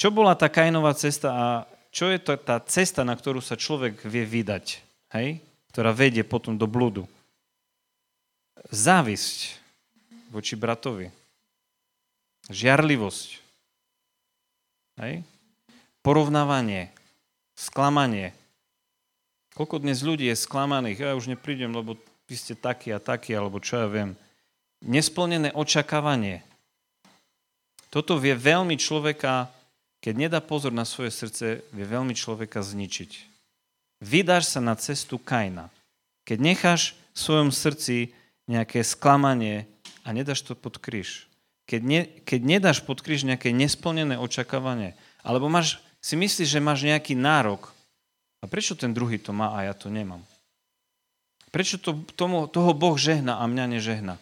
Čo 0.01 0.09
bola 0.09 0.33
tá 0.33 0.49
Kainová 0.49 0.97
cesta 0.97 1.29
a 1.29 1.47
čo 1.93 2.09
je 2.09 2.17
to 2.17 2.33
tá 2.41 2.57
cesta, 2.65 3.05
na 3.05 3.13
ktorú 3.13 3.45
sa 3.45 3.57
človek 3.57 4.01
vie 4.01 4.25
vydať, 4.25 4.81
hej? 5.13 5.45
ktorá 5.77 5.93
vedie 5.93 6.25
potom 6.25 6.57
do 6.57 6.65
blúdu? 6.65 7.05
Závisť 8.73 9.61
voči 10.33 10.57
bratovi. 10.57 11.13
Žiarlivosť. 12.49 13.46
Hej? 15.01 15.25
Porovnávanie. 16.01 16.93
Sklamanie. 17.57 18.37
Koľko 19.57 19.81
dnes 19.81 20.05
ľudí 20.05 20.29
je 20.29 20.37
sklamaných, 20.37 21.01
ja 21.01 21.17
už 21.17 21.33
neprídem, 21.33 21.73
lebo 21.73 21.97
vy 22.29 22.35
ste 22.37 22.53
takí 22.53 22.93
a 22.93 23.01
takí, 23.01 23.33
alebo 23.33 23.57
čo 23.57 23.81
ja 23.81 23.89
viem. 23.89 24.13
Nesplnené 24.85 25.57
očakávanie. 25.57 26.45
Toto 27.89 28.21
vie 28.21 28.37
veľmi 28.37 28.77
človeka 28.77 29.49
keď 30.07 30.15
nedá 30.15 30.39
pozor 30.39 30.71
na 30.71 30.87
svoje 30.87 31.11
srdce, 31.11 31.67
vie 31.75 31.83
veľmi 31.83 32.15
človeka 32.15 32.63
zničiť. 32.63 33.11
Vydáš 34.07 34.55
sa 34.55 34.61
na 34.63 34.79
cestu 34.79 35.19
Kaina. 35.19 35.67
Keď 36.23 36.39
necháš 36.39 36.95
v 37.11 37.19
svojom 37.19 37.51
srdci 37.51 38.15
nejaké 38.47 38.87
sklamanie 38.87 39.67
a 40.07 40.15
nedáš 40.15 40.47
to 40.47 40.55
pod 40.55 40.79
kríž. 40.79 41.27
Keď, 41.67 41.81
ne, 41.83 42.07
keď 42.23 42.41
nedáš 42.47 42.79
pod 42.83 43.03
kríž 43.03 43.27
nejaké 43.27 43.51
nesplnené 43.51 44.15
očakávanie, 44.17 44.95
alebo 45.27 45.51
máš, 45.51 45.83
si 45.99 46.15
myslíš, 46.15 46.47
že 46.47 46.63
máš 46.63 46.87
nejaký 46.87 47.19
nárok, 47.19 47.75
a 48.41 48.47
prečo 48.47 48.79
ten 48.79 48.95
druhý 48.95 49.19
to 49.19 49.35
má 49.35 49.59
a 49.59 49.67
ja 49.67 49.75
to 49.75 49.91
nemám? 49.91 50.23
Prečo 51.51 51.83
to, 51.83 51.99
tomu, 52.15 52.47
toho 52.47 52.71
Boh 52.77 52.95
žehna 52.95 53.43
a 53.43 53.45
mňa 53.49 53.79
nežehna? 53.79 54.15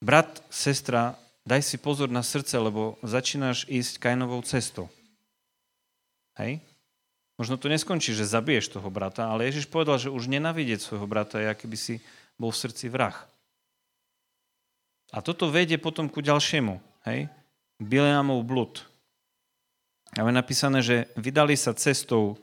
Brat, 0.00 0.40
sestra, 0.48 1.20
daj 1.44 1.60
si 1.60 1.76
pozor 1.76 2.08
na 2.08 2.24
srdce, 2.24 2.56
lebo 2.56 2.96
začínaš 3.04 3.68
ísť 3.68 4.00
Kainovou 4.00 4.40
cestou. 4.46 4.88
Hej? 6.40 6.64
Možno 7.36 7.60
to 7.60 7.68
neskončí, 7.68 8.16
že 8.16 8.24
zabiješ 8.24 8.72
toho 8.72 8.88
brata, 8.88 9.28
ale 9.28 9.44
Ježiš 9.52 9.68
povedal, 9.68 10.00
že 10.00 10.08
už 10.08 10.32
nenavidieť 10.32 10.80
svojho 10.80 11.04
brata 11.04 11.36
je, 11.36 11.52
aký 11.52 11.68
by 11.68 11.76
si 11.76 11.94
bol 12.40 12.48
v 12.48 12.60
srdci 12.64 12.88
vrah. 12.88 13.16
A 15.14 15.22
toto 15.22 15.50
vedie 15.50 15.78
potom 15.78 16.10
ku 16.10 16.18
ďalšiemu. 16.18 16.82
Hej? 17.06 17.30
Bileamov 17.78 18.42
blud. 18.42 18.82
A 20.16 20.24
je 20.24 20.32
napísané, 20.32 20.80
že 20.80 21.06
vydali 21.14 21.54
sa 21.54 21.76
cestou, 21.76 22.40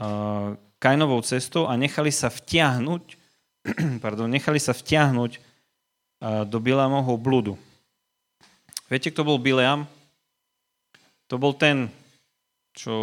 uh, 0.00 0.56
Kainovou 0.80 1.20
cestou 1.20 1.68
a 1.68 1.76
nechali 1.76 2.08
sa 2.08 2.32
vtiahnuť, 2.32 3.04
pardon, 4.04 4.30
nechali 4.30 4.56
sa 4.56 4.72
vtiahnuť 4.72 5.32
uh, 5.36 6.44
do 6.48 6.56
Bileamovho 6.56 7.20
bludu. 7.20 7.54
Viete, 8.86 9.10
kto 9.10 9.26
bol 9.26 9.42
Bileam? 9.42 9.84
To 11.26 11.36
bol 11.42 11.58
ten, 11.58 11.90
čo 12.70 12.94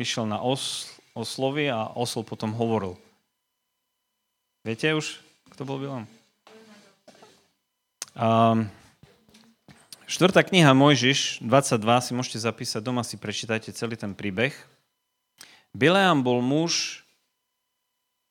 išiel 0.00 0.24
na 0.24 0.40
os, 0.40 0.96
oslovy 1.12 1.68
a 1.68 1.92
osol 1.92 2.24
potom 2.24 2.56
hovoril. 2.56 2.96
Viete 4.64 4.90
už, 4.96 5.20
kto 5.52 5.62
bol 5.68 5.78
Bileam? 5.78 6.08
Um, 8.16 8.72
štvrtá 10.08 10.40
kniha 10.40 10.72
Mojžiš, 10.72 11.44
22, 11.44 12.00
si 12.00 12.10
môžete 12.16 12.38
zapísať, 12.40 12.80
doma 12.80 13.04
si 13.04 13.20
prečítajte 13.20 13.76
celý 13.76 13.92
ten 14.00 14.16
príbeh. 14.16 14.56
Bileam 15.76 16.24
bol 16.24 16.40
muž, 16.40 17.04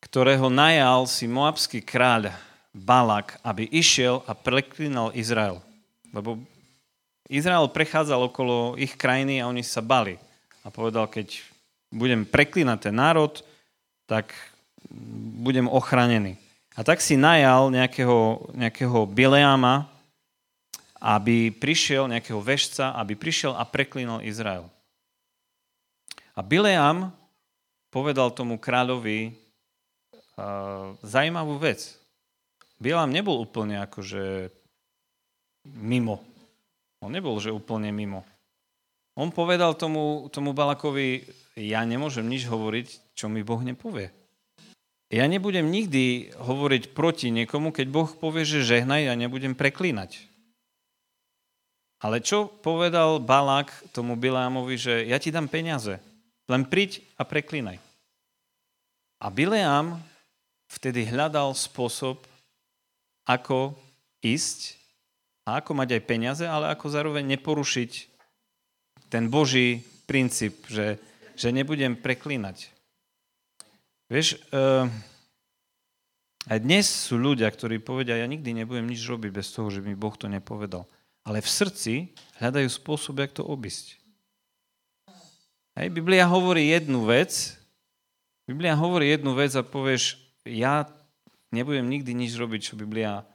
ktorého 0.02 0.50
najal 0.50 1.06
si 1.06 1.30
moabský 1.30 1.86
kráľ 1.86 2.34
Balak, 2.74 3.38
aby 3.46 3.70
išiel 3.70 4.26
a 4.26 4.34
preklínal 4.34 5.14
Izrael. 5.14 5.62
Lebo 6.10 6.42
Izrael 7.30 7.70
prechádzal 7.70 8.26
okolo 8.34 8.74
ich 8.82 8.98
krajiny 8.98 9.38
a 9.38 9.54
oni 9.54 9.62
sa 9.62 9.86
bali. 9.86 10.18
A 10.66 10.74
povedal, 10.74 11.06
keď 11.06 11.46
budem 11.94 12.26
preklínať 12.26 12.90
ten 12.90 12.98
národ, 12.98 13.38
tak 14.10 14.34
budem 15.46 15.70
ochránený. 15.70 16.42
A 16.76 16.84
tak 16.84 17.00
si 17.00 17.16
najal 17.16 17.72
nejakého, 17.72 18.52
nejakého 18.52 19.08
Bileama, 19.08 19.88
aby 21.00 21.50
prišiel, 21.56 22.12
nejakého 22.12 22.40
vešca, 22.44 22.96
aby 23.00 23.16
prišiel 23.16 23.56
a 23.56 23.64
preklínal 23.64 24.20
Izrael. 24.22 24.68
A 26.36 26.44
Bileam 26.44 27.16
povedal 27.88 28.36
tomu 28.36 28.60
kráľovi 28.60 29.32
uh, 29.32 30.92
zaujímavú 31.00 31.56
vec. 31.64 31.96
Bileam 32.76 33.08
nebol 33.08 33.40
úplne 33.40 33.80
akože 33.88 34.52
mimo 35.80 36.20
on 37.06 37.14
nebol, 37.14 37.38
že 37.38 37.54
úplne 37.54 37.94
mimo. 37.94 38.26
On 39.14 39.30
povedal 39.30 39.78
tomu, 39.78 40.26
tomu 40.34 40.58
Balakovi, 40.58 41.22
ja 41.54 41.86
nemôžem 41.86 42.26
nič 42.26 42.50
hovoriť, 42.50 43.16
čo 43.16 43.30
mi 43.30 43.46
Boh 43.46 43.62
nepovie. 43.62 44.10
Ja 45.16 45.32
nebudem 45.32 45.72
nikdy 45.72 46.36
hovoriť 46.36 46.92
proti 46.92 47.32
niekomu, 47.32 47.72
keď 47.72 47.88
Boh 47.88 48.12
povie, 48.20 48.44
že 48.44 48.68
žehnaj, 48.68 49.08
ja 49.08 49.16
nebudem 49.16 49.56
preklínať. 49.56 50.20
Ale 52.04 52.20
čo 52.20 52.52
povedal 52.52 53.24
Balák 53.24 53.72
tomu 53.96 54.20
Bileamovi, 54.20 54.76
že 54.76 55.08
ja 55.08 55.16
ti 55.16 55.32
dám 55.32 55.48
peniaze, 55.48 56.04
len 56.52 56.68
príď 56.68 57.00
a 57.16 57.24
preklínaj. 57.24 57.80
A 59.24 59.32
Bileam 59.32 60.04
vtedy 60.68 61.08
hľadal 61.08 61.56
spôsob, 61.56 62.20
ako 63.24 63.72
ísť 64.20 64.76
a 65.48 65.64
ako 65.64 65.80
mať 65.80 65.96
aj 65.96 66.04
peniaze, 66.04 66.44
ale 66.44 66.76
ako 66.76 66.92
zároveň 66.92 67.24
neporušiť 67.40 67.92
ten 69.08 69.32
Boží 69.32 69.80
princíp, 70.04 70.68
že, 70.68 71.00
že 71.40 71.56
nebudem 71.56 71.96
preklínať. 71.96 72.75
Vieš, 74.06 74.38
uh, 74.54 74.86
aj 76.46 76.62
dnes 76.62 76.86
sú 76.86 77.18
ľudia, 77.18 77.50
ktorí 77.50 77.82
povedia, 77.82 78.22
ja 78.22 78.30
nikdy 78.30 78.54
nebudem 78.54 78.86
nič 78.86 79.02
robiť 79.02 79.34
bez 79.34 79.50
toho, 79.50 79.74
že 79.74 79.82
mi 79.82 79.98
Boh 79.98 80.14
to 80.14 80.30
nepovedal. 80.30 80.86
Ale 81.26 81.42
v 81.42 81.50
srdci 81.50 81.94
hľadajú 82.38 82.70
spôsob, 82.70 83.18
jak 83.18 83.34
to 83.34 83.42
obísť. 83.42 83.98
Hej, 85.74 85.90
Biblia 85.90 86.30
hovorí 86.30 86.70
jednu 86.70 87.02
vec, 87.10 87.58
Biblia 88.46 88.78
hovorí 88.78 89.10
jednu 89.10 89.34
vec 89.34 89.58
a 89.58 89.66
povieš, 89.66 90.22
ja 90.46 90.86
nebudem 91.50 91.90
nikdy 91.90 92.14
nič 92.14 92.38
robiť, 92.38 92.62
čo 92.62 92.80
Biblia... 92.80 93.26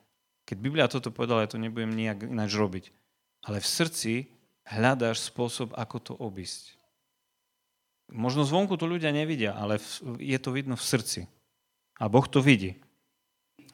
Keď 0.46 0.56
Biblia 0.58 0.90
toto 0.90 1.14
povedala, 1.14 1.46
ja 1.46 1.50
to 1.50 1.62
nebudem 1.62 1.94
nijak 1.94 2.26
ináč 2.26 2.54
robiť. 2.54 2.94
Ale 3.46 3.62
v 3.62 3.70
srdci 3.70 4.12
hľadáš 4.66 5.30
spôsob, 5.30 5.74
ako 5.74 5.96
to 5.98 6.12
obísť. 6.14 6.79
Možno 8.10 8.42
zvonku 8.42 8.74
to 8.74 8.90
ľudia 8.90 9.14
nevidia, 9.14 9.54
ale 9.54 9.78
je 10.18 10.38
to 10.42 10.50
vidno 10.50 10.74
v 10.74 10.82
srdci. 10.82 11.20
A 11.96 12.10
Boh 12.10 12.26
to 12.26 12.42
vidí. 12.42 12.74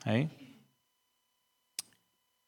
Hej? 0.05 0.29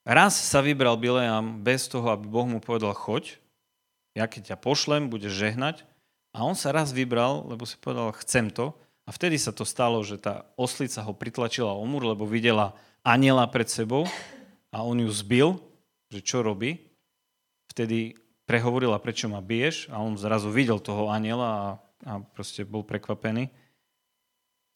Raz 0.08 0.36
sa 0.36 0.64
vybral 0.64 0.96
Bileam 0.96 1.60
bez 1.60 1.88
toho, 1.88 2.12
aby 2.12 2.24
Boh 2.24 2.48
mu 2.48 2.60
povedal 2.60 2.96
choď, 2.96 3.36
ja 4.16 4.24
keď 4.24 4.54
ťa 4.54 4.56
pošlem, 4.58 5.12
budeš 5.12 5.36
žehnať. 5.36 5.86
A 6.34 6.44
on 6.44 6.58
sa 6.58 6.74
raz 6.74 6.90
vybral, 6.90 7.46
lebo 7.46 7.64
si 7.64 7.78
povedal, 7.78 8.10
chcem 8.20 8.50
to. 8.50 8.74
A 9.08 9.14
vtedy 9.14 9.40
sa 9.40 9.54
to 9.54 9.64
stalo, 9.64 10.04
že 10.04 10.20
tá 10.20 10.44
oslica 10.58 11.00
ho 11.00 11.16
pritlačila 11.16 11.72
o 11.72 11.84
múr, 11.86 12.12
lebo 12.12 12.28
videla 12.28 12.76
aniela 13.06 13.48
pred 13.48 13.70
sebou 13.70 14.04
a 14.68 14.84
on 14.84 15.00
ju 15.00 15.08
zbil, 15.08 15.48
že 16.12 16.20
čo 16.20 16.44
robí. 16.44 16.76
Vtedy 17.72 18.18
prehovorila, 18.48 18.96
prečo 18.96 19.28
ma 19.28 19.44
biješ 19.44 19.92
a 19.92 20.00
on 20.00 20.16
zrazu 20.16 20.48
videl 20.48 20.80
toho 20.80 21.12
aniela 21.12 21.48
a, 21.52 21.62
a 22.08 22.12
proste 22.32 22.64
bol 22.64 22.80
prekvapený. 22.80 23.52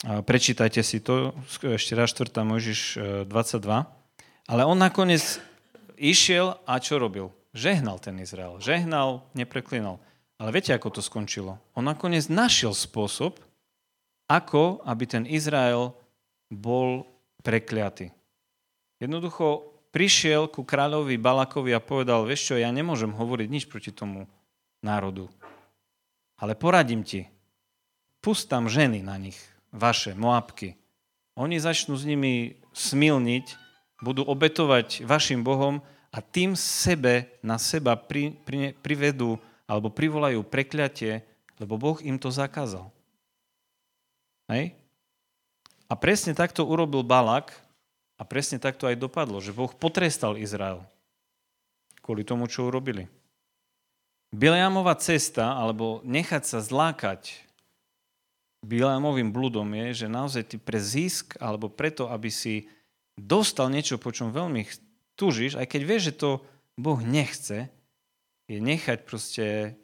A 0.05 0.21
prečítajte 0.21 0.85
si 0.85 1.01
to, 1.01 1.33
ešte 1.65 1.97
raz 1.97 2.13
4. 2.13 2.29
Mojžiš 2.45 2.81
22. 3.25 3.25
E, 3.25 3.83
Ale 4.45 4.61
on 4.69 4.77
nakoniec 4.77 5.41
išiel 5.97 6.61
a 6.69 6.77
čo 6.77 7.01
robil? 7.01 7.33
Žehnal 7.57 7.97
ten 7.97 8.21
Izrael. 8.21 8.61
Žehnal, 8.61 9.25
nepreklinal. 9.33 9.97
Ale 10.37 10.49
viete, 10.53 10.75
ako 10.75 10.99
to 10.99 11.01
skončilo? 11.01 11.57
On 11.73 11.85
nakoniec 11.85 12.29
našiel 12.29 12.77
spôsob, 12.77 13.41
ako 14.29 14.83
aby 14.85 15.03
ten 15.09 15.23
Izrael 15.25 15.97
bol 16.51 17.07
prekliatý. 17.41 18.13
Jednoducho 19.01 19.72
prišiel 19.93 20.49
ku 20.49 20.65
kráľovi 20.65 21.21
Balakovi 21.21 21.71
a 21.71 21.79
povedal, 21.79 22.25
vieš 22.25 22.51
čo, 22.51 22.53
ja 22.57 22.73
nemôžem 22.73 23.13
hovoriť 23.13 23.47
nič 23.47 23.63
proti 23.69 23.93
tomu 23.93 24.25
národu. 24.81 25.29
Ale 26.41 26.57
poradím 26.57 27.05
ti, 27.05 27.29
pust 28.19 28.49
tam 28.49 28.65
ženy 28.65 29.05
na 29.05 29.15
nich, 29.21 29.37
vaše, 29.69 30.17
Moabky. 30.17 30.75
Oni 31.37 31.61
začnú 31.61 31.93
s 31.93 32.03
nimi 32.03 32.57
smilniť, 32.73 33.45
budú 34.01 34.25
obetovať 34.25 35.05
vašim 35.05 35.45
Bohom 35.45 35.79
a 36.11 36.19
tým 36.19 36.57
sebe 36.57 37.29
na 37.39 37.55
seba 37.61 37.95
pri, 37.95 38.35
pri, 38.43 38.75
privedú 38.81 39.39
alebo 39.69 39.93
privolajú 39.93 40.43
prekľatie, 40.43 41.23
lebo 41.61 41.79
Boh 41.79 41.97
im 42.03 42.19
to 42.19 42.27
zakázal. 42.33 42.91
Hej? 44.51 44.75
A 45.87 45.93
presne 45.95 46.35
takto 46.35 46.67
urobil 46.67 47.05
Balak 47.05 47.62
a 48.23 48.27
presne 48.27 48.55
tak 48.55 48.79
to 48.79 48.87
aj 48.87 48.95
dopadlo, 48.95 49.43
že 49.43 49.51
Boh 49.51 49.67
potrestal 49.75 50.39
Izrael 50.39 50.87
kvôli 51.99 52.23
tomu, 52.23 52.47
čo 52.47 52.71
urobili. 52.71 53.11
Bileamová 54.31 54.95
cesta, 54.95 55.59
alebo 55.59 55.99
nechať 56.07 56.43
sa 56.47 56.59
zlákať 56.63 57.43
Bileamovým 58.63 59.35
bludom 59.35 59.67
je, 59.75 60.07
že 60.07 60.07
naozaj 60.07 60.55
ty 60.55 60.55
pre 60.55 60.79
zisk, 60.79 61.35
alebo 61.43 61.67
preto, 61.67 62.07
aby 62.07 62.31
si 62.31 62.71
dostal 63.19 63.67
niečo, 63.67 63.99
po 63.99 64.15
čom 64.15 64.31
veľmi 64.31 64.63
tužíš, 65.19 65.59
aj 65.59 65.67
keď 65.67 65.81
vieš, 65.83 66.03
že 66.09 66.13
to 66.15 66.29
Boh 66.79 66.97
nechce, 67.03 67.67
je 68.47 68.59
nechať 68.63 69.03
proste 69.03 69.75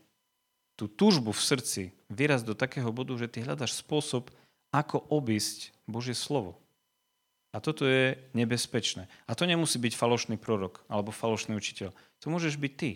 tú 0.80 0.88
túžbu 0.88 1.36
v 1.36 1.44
srdci 1.44 1.84
vyrazť 2.08 2.46
do 2.48 2.56
takého 2.56 2.88
bodu, 2.96 3.12
že 3.20 3.28
ty 3.28 3.44
hľadaš 3.44 3.84
spôsob, 3.84 4.32
ako 4.72 5.04
obísť 5.12 5.76
Božie 5.84 6.16
slovo. 6.16 6.56
A 7.50 7.58
toto 7.58 7.90
je 7.90 8.14
nebezpečné. 8.38 9.10
A 9.26 9.34
to 9.34 9.50
nemusí 9.50 9.82
byť 9.82 9.98
falošný 9.98 10.38
prorok 10.38 10.86
alebo 10.86 11.10
falošný 11.10 11.58
učiteľ. 11.58 11.90
To 12.22 12.26
môžeš 12.30 12.62
byť 12.62 12.74
ty. 12.78 12.92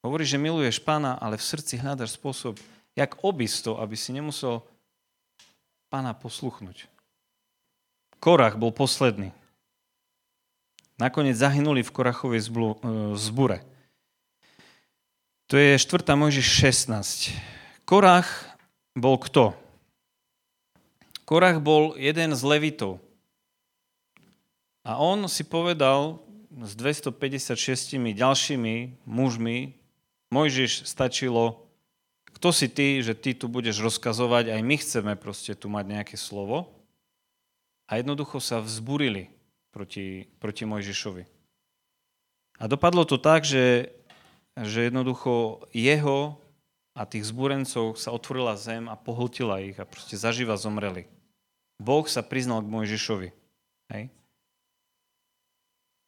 Hovoríš, 0.00 0.32
že 0.32 0.40
miluješ 0.40 0.80
pána, 0.80 1.20
ale 1.20 1.36
v 1.36 1.44
srdci 1.44 1.76
hľadaš 1.76 2.16
spôsob, 2.16 2.56
jak 2.96 3.20
obísť 3.20 3.76
aby 3.76 3.92
si 3.92 4.16
nemusel 4.16 4.64
pána 5.92 6.16
posluchnúť. 6.16 6.88
Korach 8.20 8.56
bol 8.56 8.72
posledný. 8.72 9.36
Nakoniec 11.00 11.36
zahynuli 11.36 11.80
v 11.80 11.92
Korachovej 11.92 12.40
e, 12.40 12.48
zbure. 13.16 13.64
To 15.48 15.56
je 15.56 15.80
4. 15.80 16.04
Mojžiš 16.16 16.46
16. 16.92 17.32
Korach 17.88 18.28
bol 18.92 19.16
kto? 19.16 19.56
Korach 21.24 21.58
bol 21.64 21.96
jeden 21.96 22.36
z 22.36 22.42
levitov. 22.44 23.00
A 24.84 24.96
on 24.96 25.28
si 25.28 25.44
povedal 25.44 26.20
s 26.50 26.72
256 26.76 28.00
ďalšími 28.00 29.04
mužmi, 29.04 29.76
Mojžiš 30.30 30.86
stačilo, 30.86 31.66
kto 32.30 32.54
si 32.54 32.70
ty, 32.70 33.02
že 33.02 33.18
ty 33.18 33.34
tu 33.34 33.50
budeš 33.50 33.82
rozkazovať, 33.82 34.54
aj 34.54 34.60
my 34.62 34.76
chceme 34.78 35.12
proste 35.18 35.58
tu 35.58 35.66
mať 35.66 35.84
nejaké 35.90 36.16
slovo. 36.16 36.70
A 37.90 37.98
jednoducho 37.98 38.38
sa 38.38 38.62
vzburili 38.62 39.34
proti, 39.74 40.30
proti 40.38 40.62
Mojžišovi. 40.62 41.26
A 42.62 42.64
dopadlo 42.70 43.02
to 43.02 43.18
tak, 43.18 43.42
že, 43.42 43.90
že 44.54 44.86
jednoducho 44.86 45.66
jeho 45.74 46.38
a 46.94 47.02
tých 47.02 47.26
zbúrencov 47.26 47.98
sa 47.98 48.14
otvorila 48.14 48.54
zem 48.54 48.86
a 48.86 48.94
pohltila 48.94 49.58
ich 49.58 49.74
a 49.82 49.88
proste 49.88 50.14
zaživa 50.14 50.54
zomreli. 50.54 51.10
Boh 51.82 52.06
sa 52.06 52.22
priznal 52.22 52.62
k 52.62 52.70
Mojžišovi. 52.70 53.28
Hej? 53.90 54.12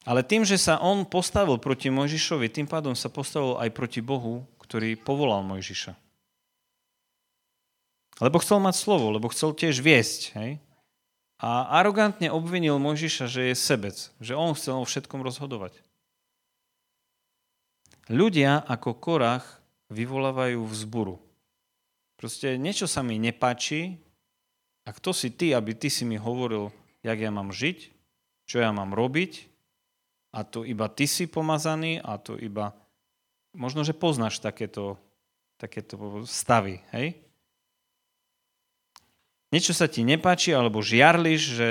Ale 0.02 0.26
tým, 0.26 0.42
že 0.42 0.58
sa 0.58 0.82
on 0.82 1.06
postavil 1.06 1.62
proti 1.62 1.86
Mojžišovi, 1.86 2.50
tým 2.50 2.66
pádom 2.66 2.98
sa 2.98 3.06
postavil 3.06 3.54
aj 3.62 3.70
proti 3.70 4.02
Bohu, 4.02 4.42
ktorý 4.58 4.98
povolal 4.98 5.46
Mojžiša. 5.46 5.94
Lebo 8.18 8.42
chcel 8.42 8.58
mať 8.58 8.74
slovo, 8.78 9.14
lebo 9.14 9.30
chcel 9.30 9.54
tiež 9.54 9.78
viesť. 9.78 10.20
Hej? 10.34 10.50
A 11.38 11.70
arogantne 11.78 12.30
obvinil 12.34 12.82
Mojžiša, 12.82 13.30
že 13.30 13.50
je 13.50 13.54
sebec, 13.54 13.94
že 14.18 14.34
on 14.34 14.58
chcel 14.58 14.82
o 14.82 14.86
všetkom 14.86 15.22
rozhodovať. 15.22 15.78
Ľudia 18.10 18.58
ako 18.66 18.98
Korach 18.98 19.62
vyvolávajú 19.90 20.66
vzburu. 20.66 21.22
Proste 22.18 22.58
niečo 22.58 22.90
sa 22.90 23.06
mi 23.06 23.18
nepáči 23.22 24.02
a 24.82 24.90
kto 24.90 25.14
si 25.14 25.30
ty, 25.30 25.54
aby 25.54 25.74
ty 25.74 25.86
si 25.90 26.02
mi 26.02 26.18
hovoril, 26.18 26.74
jak 27.06 27.18
ja 27.18 27.30
mám 27.30 27.54
žiť, 27.54 27.78
čo 28.46 28.62
ja 28.62 28.74
mám 28.74 28.94
robiť, 28.94 29.51
a 30.32 30.40
to 30.48 30.64
iba 30.64 30.88
ty 30.88 31.04
si 31.04 31.28
pomazaný 31.28 32.00
a 32.00 32.16
to 32.16 32.40
iba... 32.40 32.72
Možno, 33.52 33.84
že 33.84 33.92
poznáš 33.92 34.40
takéto, 34.40 34.96
takéto 35.60 36.24
stavy, 36.24 36.80
hej? 36.96 37.20
Niečo 39.52 39.76
sa 39.76 39.84
ti 39.84 40.00
nepáči, 40.00 40.56
alebo 40.56 40.80
žiarliš, 40.80 41.40
že 41.60 41.68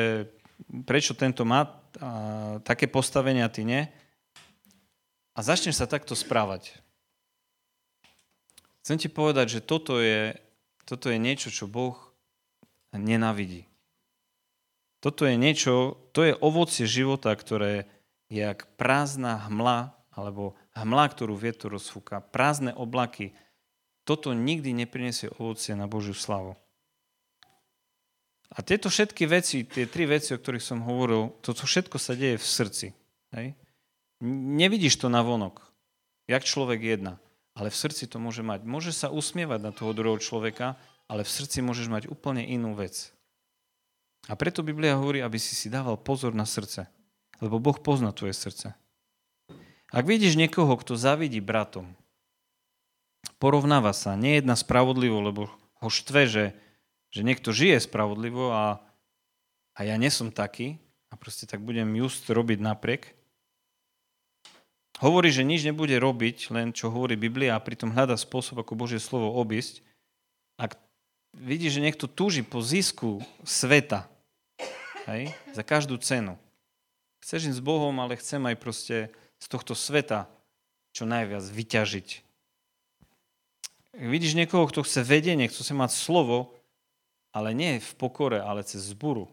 prečo 0.86 1.18
tento 1.18 1.42
má 1.42 1.66
a, 1.66 2.62
také 2.62 2.86
postavenia, 2.86 3.50
ty 3.50 3.66
nie. 3.66 3.90
A 5.34 5.42
začneš 5.42 5.82
sa 5.82 5.90
takto 5.90 6.14
správať. 6.14 6.78
Chcem 8.86 9.02
ti 9.02 9.10
povedať, 9.10 9.58
že 9.58 9.66
toto 9.66 9.98
je, 9.98 10.38
toto 10.86 11.10
je 11.10 11.18
niečo, 11.18 11.50
čo 11.50 11.66
Boh 11.66 11.98
nenavidí. 12.94 13.66
Toto 15.02 15.26
je 15.26 15.34
niečo, 15.34 15.98
to 16.14 16.30
je 16.30 16.38
ovocie 16.38 16.86
života, 16.86 17.34
ktoré 17.34 17.90
jak 18.32 18.64
prázdna 18.80 19.52
hmla, 19.52 19.92
alebo 20.16 20.56
hmla, 20.72 21.06
ktorú 21.12 21.36
vietor 21.36 21.76
rozfúka, 21.76 22.24
prázdne 22.24 22.72
oblaky, 22.72 23.36
toto 24.08 24.32
nikdy 24.32 24.72
neprinesie 24.72 25.28
ovocie 25.36 25.76
na 25.76 25.86
Božiu 25.86 26.16
slavu. 26.16 26.56
A 28.52 28.60
tieto 28.64 28.92
všetky 28.92 29.28
veci, 29.28 29.64
tie 29.64 29.88
tri 29.88 30.08
veci, 30.08 30.36
o 30.36 30.40
ktorých 30.40 30.64
som 30.64 30.84
hovoril, 30.84 31.32
toto 31.44 31.64
všetko 31.64 31.96
sa 32.00 32.16
deje 32.16 32.40
v 32.40 32.48
srdci. 32.48 32.88
Hej? 33.36 33.56
Nevidíš 34.24 35.00
to 35.00 35.08
na 35.08 35.24
vonok, 35.24 35.64
jak 36.28 36.44
človek 36.44 36.84
jedna, 36.84 37.20
ale 37.56 37.72
v 37.72 37.80
srdci 37.80 38.12
to 38.12 38.20
môže 38.20 38.44
mať. 38.44 38.68
Môže 38.68 38.92
sa 38.92 39.08
usmievať 39.08 39.60
na 39.60 39.72
toho 39.72 39.96
druhého 39.96 40.20
človeka, 40.20 40.76
ale 41.08 41.24
v 41.24 41.32
srdci 41.32 41.64
môžeš 41.64 41.88
mať 41.88 42.04
úplne 42.12 42.44
inú 42.44 42.76
vec. 42.76 43.16
A 44.28 44.36
preto 44.36 44.64
Biblia 44.64 45.00
hovorí, 45.00 45.24
aby 45.24 45.40
si 45.40 45.56
si 45.56 45.72
dával 45.72 45.96
pozor 46.00 46.36
na 46.36 46.44
srdce. 46.44 46.92
Lebo 47.42 47.58
Boh 47.58 47.76
pozná 47.82 48.14
tvoje 48.14 48.38
srdce. 48.38 48.78
Ak 49.92 50.08
vidíš 50.08 50.40
niekoho, 50.40 50.72
kto 50.80 50.96
zavidí 50.96 51.44
bratom, 51.44 51.92
porovnáva 53.42 53.92
sa, 53.92 54.16
nejedna 54.16 54.56
spravodlivo, 54.56 55.20
lebo 55.20 55.52
ho 55.82 55.90
štve, 55.90 56.30
že, 56.30 56.46
že 57.12 57.22
niekto 57.26 57.52
žije 57.52 57.84
spravodlivo 57.84 58.54
a, 58.56 58.80
a 59.76 59.80
ja 59.84 59.98
nesom 60.00 60.32
taký 60.32 60.80
a 61.12 61.20
proste 61.20 61.44
tak 61.44 61.60
budem 61.60 61.92
just 62.00 62.24
robiť 62.30 62.64
napriek. 62.64 63.12
Hovorí, 65.02 65.34
že 65.34 65.42
nič 65.42 65.66
nebude 65.66 65.98
robiť, 65.98 66.54
len 66.54 66.72
čo 66.72 66.94
hovorí 66.94 67.18
Biblia 67.18 67.58
a 67.58 67.64
pritom 67.64 67.90
hľada 67.90 68.16
spôsob, 68.16 68.62
ako 68.62 68.78
Božie 68.78 69.02
slovo 69.02 69.34
obísť. 69.34 69.82
Ak 70.62 70.78
vidí, 71.34 71.74
že 71.74 71.82
niekto 71.82 72.06
túži 72.06 72.46
po 72.46 72.62
zisku 72.62 73.20
sveta, 73.42 74.06
hej, 75.10 75.34
za 75.58 75.66
každú 75.66 75.98
cenu. 75.98 76.38
Chceš 77.22 77.54
ísť 77.54 77.60
s 77.62 77.66
Bohom, 77.66 77.94
ale 78.02 78.18
chcem 78.18 78.42
aj 78.46 78.58
proste 78.58 78.98
z 79.38 79.46
tohto 79.50 79.78
sveta 79.78 80.30
čo 80.92 81.08
najviac 81.08 81.46
vyťažiť. 81.46 82.10
Vidíš 84.02 84.34
niekoho, 84.40 84.68
kto 84.68 84.84
chce 84.84 85.04
vedenie, 85.04 85.52
chce 85.52 85.76
mať 85.76 85.92
slovo, 85.92 86.56
ale 87.32 87.56
nie 87.56 87.80
v 87.80 87.92
pokore, 87.96 88.40
ale 88.40 88.64
cez 88.68 88.92
zburu, 88.92 89.28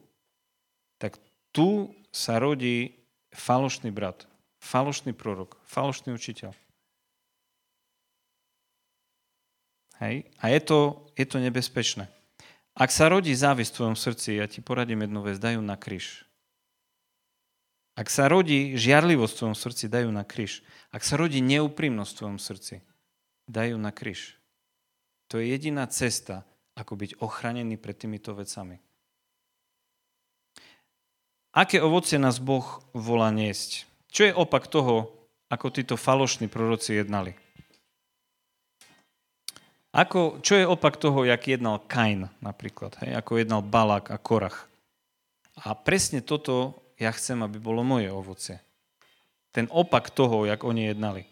tak 0.99 1.19
tu 1.51 1.95
sa 2.15 2.39
rodí 2.39 2.95
falošný 3.35 3.91
brat, 3.91 4.27
falošný 4.63 5.15
prorok, 5.15 5.59
falošný 5.67 6.15
učiteľ. 6.15 6.55
Hej? 9.99 10.31
A 10.39 10.45
je 10.55 10.61
to, 10.63 10.79
je 11.19 11.27
to 11.27 11.39
nebezpečné. 11.43 12.07
Ak 12.79 12.95
sa 12.95 13.11
rodí 13.11 13.35
závisť 13.35 13.75
v 13.75 13.77
tvojom 13.83 13.97
srdci, 13.99 14.39
ja 14.39 14.47
ti 14.47 14.63
poradím 14.63 15.03
jednu 15.03 15.27
vec, 15.27 15.35
dajú 15.43 15.59
na 15.59 15.75
kríž. 15.75 16.28
Ak 17.99 18.15
sa 18.15 18.31
rodí 18.31 18.79
žiarlivosť 18.79 19.33
v 19.35 19.39
tvojom 19.43 19.59
srdci, 19.59 19.85
dajú 19.91 20.15
na 20.15 20.23
kríž. 20.23 20.63
Ak 20.95 21.03
sa 21.03 21.19
rodí 21.19 21.43
neúprimnosť 21.43 22.11
v 22.15 22.19
tvojom 22.23 22.39
srdci, 22.39 22.75
dajú 23.51 23.75
na 23.75 23.91
kríž. 23.91 24.39
To 25.35 25.43
je 25.43 25.51
jediná 25.51 25.83
cesta, 25.91 26.47
ako 26.79 26.95
byť 26.95 27.19
ochranený 27.19 27.75
pred 27.75 27.99
týmito 27.99 28.39
vecami. 28.39 28.79
Aké 31.51 31.83
ovocie 31.83 32.23
nás 32.23 32.39
Boh 32.39 32.87
volá 32.95 33.35
niesť? 33.35 33.83
Čo 34.15 34.31
je 34.31 34.33
opak 34.33 34.71
toho, 34.71 35.11
ako 35.51 35.67
títo 35.75 35.99
falošní 35.99 36.47
proroci 36.47 36.95
jednali? 36.95 37.35
Ako, 39.91 40.39
čo 40.39 40.55
je 40.55 40.71
opak 40.71 41.03
toho, 41.03 41.27
jak 41.27 41.51
jednal 41.51 41.83
Kain 41.83 42.31
napríklad? 42.39 42.95
Hej? 43.03 43.19
Ako 43.19 43.43
jednal 43.43 43.67
Balak 43.67 44.15
a 44.15 44.23
Korach? 44.23 44.71
A 45.59 45.75
presne 45.75 46.23
toto 46.23 46.79
ja 46.99 47.15
chcem, 47.15 47.39
aby 47.43 47.63
bolo 47.63 47.87
moje 47.87 48.11
ovocie. 48.11 48.59
Ten 49.55 49.71
opak 49.71 50.11
toho, 50.11 50.45
jak 50.45 50.67
oni 50.67 50.91
jednali. 50.93 51.23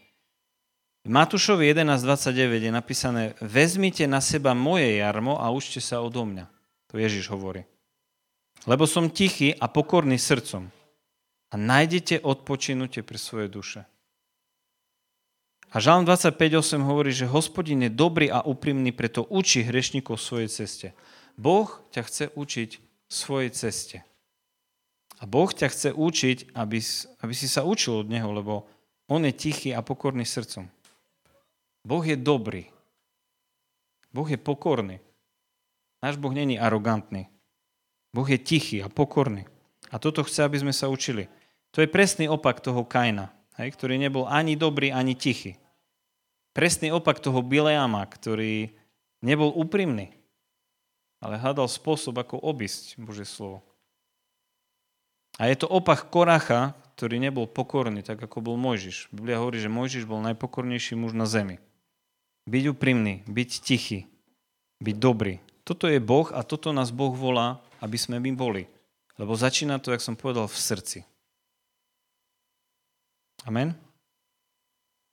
V 1.07 1.11
Matúšovi 1.15 1.71
11.29 1.71 2.67
je 2.67 2.73
napísané 2.75 3.23
Vezmite 3.39 4.11
na 4.11 4.19
seba 4.19 4.59
moje 4.59 4.99
jarmo 4.99 5.39
a 5.39 5.55
učte 5.55 5.79
sa 5.79 6.03
odo 6.03 6.27
mňa. 6.27 6.51
To 6.91 6.99
Ježiš 6.99 7.31
hovorí. 7.31 7.63
Lebo 8.67 8.91
som 8.91 9.07
tichý 9.07 9.55
a 9.55 9.71
pokorný 9.71 10.19
srdcom 10.19 10.67
a 11.51 11.55
nájdete 11.55 12.27
odpočinutie 12.27 13.07
pre 13.07 13.19
svoje 13.23 13.47
duše. 13.47 13.87
A 15.71 15.83
Žalm 15.83 16.07
25.8 16.07 16.83
hovorí, 16.83 17.15
že 17.15 17.31
hospodin 17.31 17.87
je 17.87 17.93
dobrý 17.93 18.27
a 18.31 18.43
úprimný, 18.43 18.91
preto 18.91 19.27
učí 19.27 19.63
hrešníkov 19.63 20.19
svojej 20.19 20.51
ceste. 20.51 20.89
Boh 21.39 21.69
ťa 21.95 22.03
chce 22.07 22.25
učiť 22.35 22.71
svojej 23.07 23.51
ceste. 23.55 24.03
A 25.17 25.25
Boh 25.25 25.49
ťa 25.49 25.73
chce 25.73 25.89
učiť, 25.97 26.53
aby, 26.53 26.79
aby 27.25 27.35
si 27.35 27.49
sa 27.49 27.65
učil 27.65 28.05
od 28.05 28.11
Neho, 28.13 28.29
lebo 28.33 28.69
On 29.09 29.23
je 29.25 29.33
tichý 29.33 29.73
a 29.73 29.81
pokorný 29.81 30.29
srdcom. 30.29 30.69
Boh 31.87 32.05
je 32.05 32.19
dobrý. 32.19 32.69
Boh 34.13 34.27
je 34.27 34.37
pokorný. 34.37 34.99
Náš 36.03 36.21
Boh 36.21 36.35
není 36.35 36.61
arogantný. 36.61 37.31
Boh 38.13 38.27
je 38.29 38.37
tichý 38.37 38.83
a 38.85 38.89
pokorný. 38.93 39.49
A 39.93 40.03
toto 40.03 40.27
chce, 40.27 40.43
aby 40.45 40.59
sme 40.61 40.75
sa 40.75 40.91
učili. 40.91 41.31
To 41.73 41.85
je 41.85 41.89
presný 41.89 42.27
opak 42.27 42.65
toho 42.65 42.83
Kaina, 42.83 43.31
hej, 43.61 43.73
ktorý 43.77 44.01
nebol 44.01 44.25
ani 44.25 44.57
dobrý, 44.57 44.91
ani 44.91 45.13
tichý. 45.13 45.61
Presný 46.57 46.89
opak 46.91 47.21
toho 47.21 47.45
Bileama, 47.45 48.01
ktorý 48.09 48.73
nebol 49.21 49.53
úprimný, 49.53 50.09
ale 51.21 51.37
hľadal 51.37 51.69
spôsob, 51.69 52.17
ako 52.17 52.41
obísť 52.41 52.97
Božie 52.97 53.29
slovo. 53.29 53.61
A 55.37 55.53
je 55.53 55.57
to 55.61 55.69
opak 55.69 56.09
Koracha, 56.09 56.73
ktorý 56.97 57.21
nebol 57.21 57.45
pokorný, 57.45 58.01
tak 58.01 58.17
ako 58.25 58.41
bol 58.41 58.57
Mojžiš. 58.57 59.13
Biblia 59.13 59.37
hovorí, 59.37 59.61
že 59.61 59.69
Mojžiš 59.69 60.09
bol 60.09 60.25
najpokornejší 60.25 60.97
muž 60.97 61.13
na 61.13 61.29
zemi. 61.29 61.61
Byť 62.49 62.65
úprimný, 62.73 63.21
byť 63.29 63.51
tichý, 63.61 64.09
byť 64.81 64.97
dobrý. 64.97 65.37
Toto 65.67 65.91
je 65.93 66.01
Boh 66.01 66.33
a 66.33 66.41
toto 66.41 66.73
nás 66.73 66.89
Boh 66.89 67.13
volá, 67.13 67.61
aby 67.85 68.01
sme 68.01 68.17
my 68.17 68.33
boli. 68.33 68.65
Lebo 69.21 69.37
začína 69.37 69.77
to, 69.77 69.93
jak 69.93 70.01
som 70.01 70.17
povedal, 70.17 70.49
v 70.49 70.57
srdci. 70.57 70.99
Amen? 73.45 73.77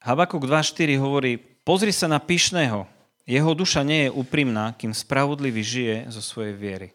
Habakuk 0.03 0.47
2.4 0.47 0.99
hovorí, 0.99 1.35
pozri 1.67 1.91
sa 1.91 2.07
na 2.07 2.19
pyšného, 2.19 2.87
jeho 3.23 3.51
duša 3.55 3.87
nie 3.87 4.07
je 4.07 4.15
úprimná, 4.15 4.75
kým 4.75 4.91
spravodlivý 4.91 5.63
žije 5.63 5.97
zo 6.11 6.19
svojej 6.19 6.55
viery. 6.55 6.89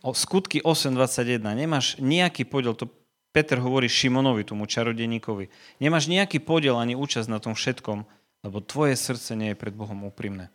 Skutky 0.00 0.64
8.21. 0.64 1.44
Nemáš 1.44 2.00
nejaký 2.00 2.48
podiel, 2.48 2.72
to 2.72 2.88
Peter 3.30 3.60
hovorí 3.60 3.86
Šimonovi, 3.86 4.48
tomu 4.48 4.64
čarodeníkovi. 4.64 5.52
Nemáš 5.78 6.08
nejaký 6.08 6.40
podiel 6.40 6.80
ani 6.80 6.96
účasť 6.96 7.28
na 7.28 7.38
tom 7.38 7.52
všetkom, 7.52 8.08
lebo 8.42 8.58
tvoje 8.64 8.96
srdce 8.96 9.36
nie 9.36 9.52
je 9.52 9.60
pred 9.60 9.76
Bohom 9.76 10.08
úprimné. 10.08 10.48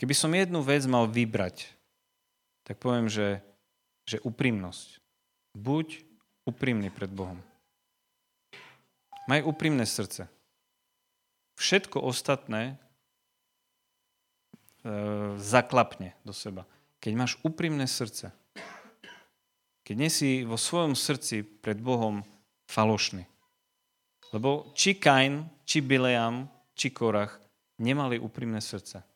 Keby 0.00 0.14
som 0.16 0.32
jednu 0.32 0.64
vec 0.64 0.82
mal 0.88 1.04
vybrať, 1.06 1.68
tak 2.64 2.80
poviem, 2.80 3.06
že, 3.06 3.44
že 4.08 4.18
úprimnosť. 4.24 4.98
Buď 5.54 6.02
úprimný 6.48 6.88
pred 6.88 7.12
Bohom. 7.12 7.38
Maj 9.28 9.44
úprimné 9.44 9.84
srdce. 9.84 10.30
Všetko 11.56 12.00
ostatné 12.00 12.76
e, 14.84 15.36
zaklapne 15.40 16.12
do 16.24 16.32
seba. 16.36 16.68
Keď 17.00 17.12
máš 17.16 17.32
úprimné 17.40 17.88
srdce, 17.88 18.30
keď 19.86 19.94
nie 19.94 20.10
si 20.10 20.42
vo 20.42 20.58
svojom 20.58 20.98
srdci 20.98 21.46
pred 21.46 21.78
Bohom 21.78 22.26
falošný. 22.66 23.22
Lebo 24.34 24.74
či 24.74 24.98
Kain, 24.98 25.46
či 25.62 25.78
Bileam, 25.78 26.50
či 26.74 26.90
Korach 26.90 27.38
nemali 27.78 28.18
úprimné 28.18 28.58
srdce. 28.58 29.06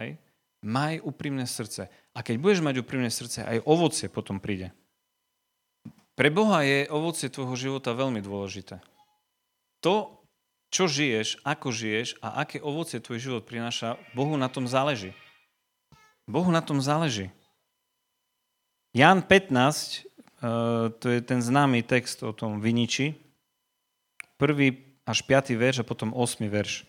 Hej? 0.00 0.16
Maj 0.64 1.04
úprimné 1.04 1.44
srdce. 1.44 1.92
A 2.16 2.24
keď 2.24 2.40
budeš 2.40 2.60
mať 2.64 2.80
úprimné 2.80 3.12
srdce, 3.12 3.44
aj 3.44 3.60
ovocie 3.68 4.08
potom 4.08 4.40
príde. 4.40 4.72
Pre 6.16 6.28
Boha 6.32 6.64
je 6.64 6.88
ovocie 6.88 7.28
tvojho 7.28 7.56
života 7.56 7.92
veľmi 7.92 8.24
dôležité. 8.24 8.80
To, 9.84 10.20
čo 10.72 10.88
žiješ, 10.88 11.40
ako 11.44 11.72
žiješ 11.72 12.16
a 12.24 12.44
aké 12.44 12.60
ovocie 12.60 13.00
tvoj 13.00 13.20
život 13.20 13.42
prináša, 13.44 14.00
Bohu 14.12 14.36
na 14.36 14.48
tom 14.48 14.68
záleží. 14.68 15.12
Bohu 16.28 16.48
na 16.52 16.60
tom 16.60 16.80
záleží. 16.80 17.32
Jan 18.90 19.22
15, 19.22 20.02
eh, 20.02 20.90
to 20.90 21.06
je 21.06 21.20
ten 21.22 21.38
známy 21.38 21.86
text 21.86 22.26
o 22.26 22.34
tom 22.34 22.58
viniči, 22.58 23.14
prvý 24.34 24.82
až 25.06 25.22
piatý 25.22 25.54
verš 25.54 25.82
a 25.82 25.88
potom 25.88 26.10
osmi 26.10 26.50
verš. 26.50 26.86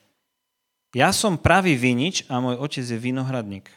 Ja 0.92 1.16
som 1.16 1.40
pravý 1.40 1.80
vinič 1.80 2.28
a 2.28 2.44
môj 2.44 2.60
otec 2.60 2.84
je 2.84 3.00
vinohradník. 3.00 3.72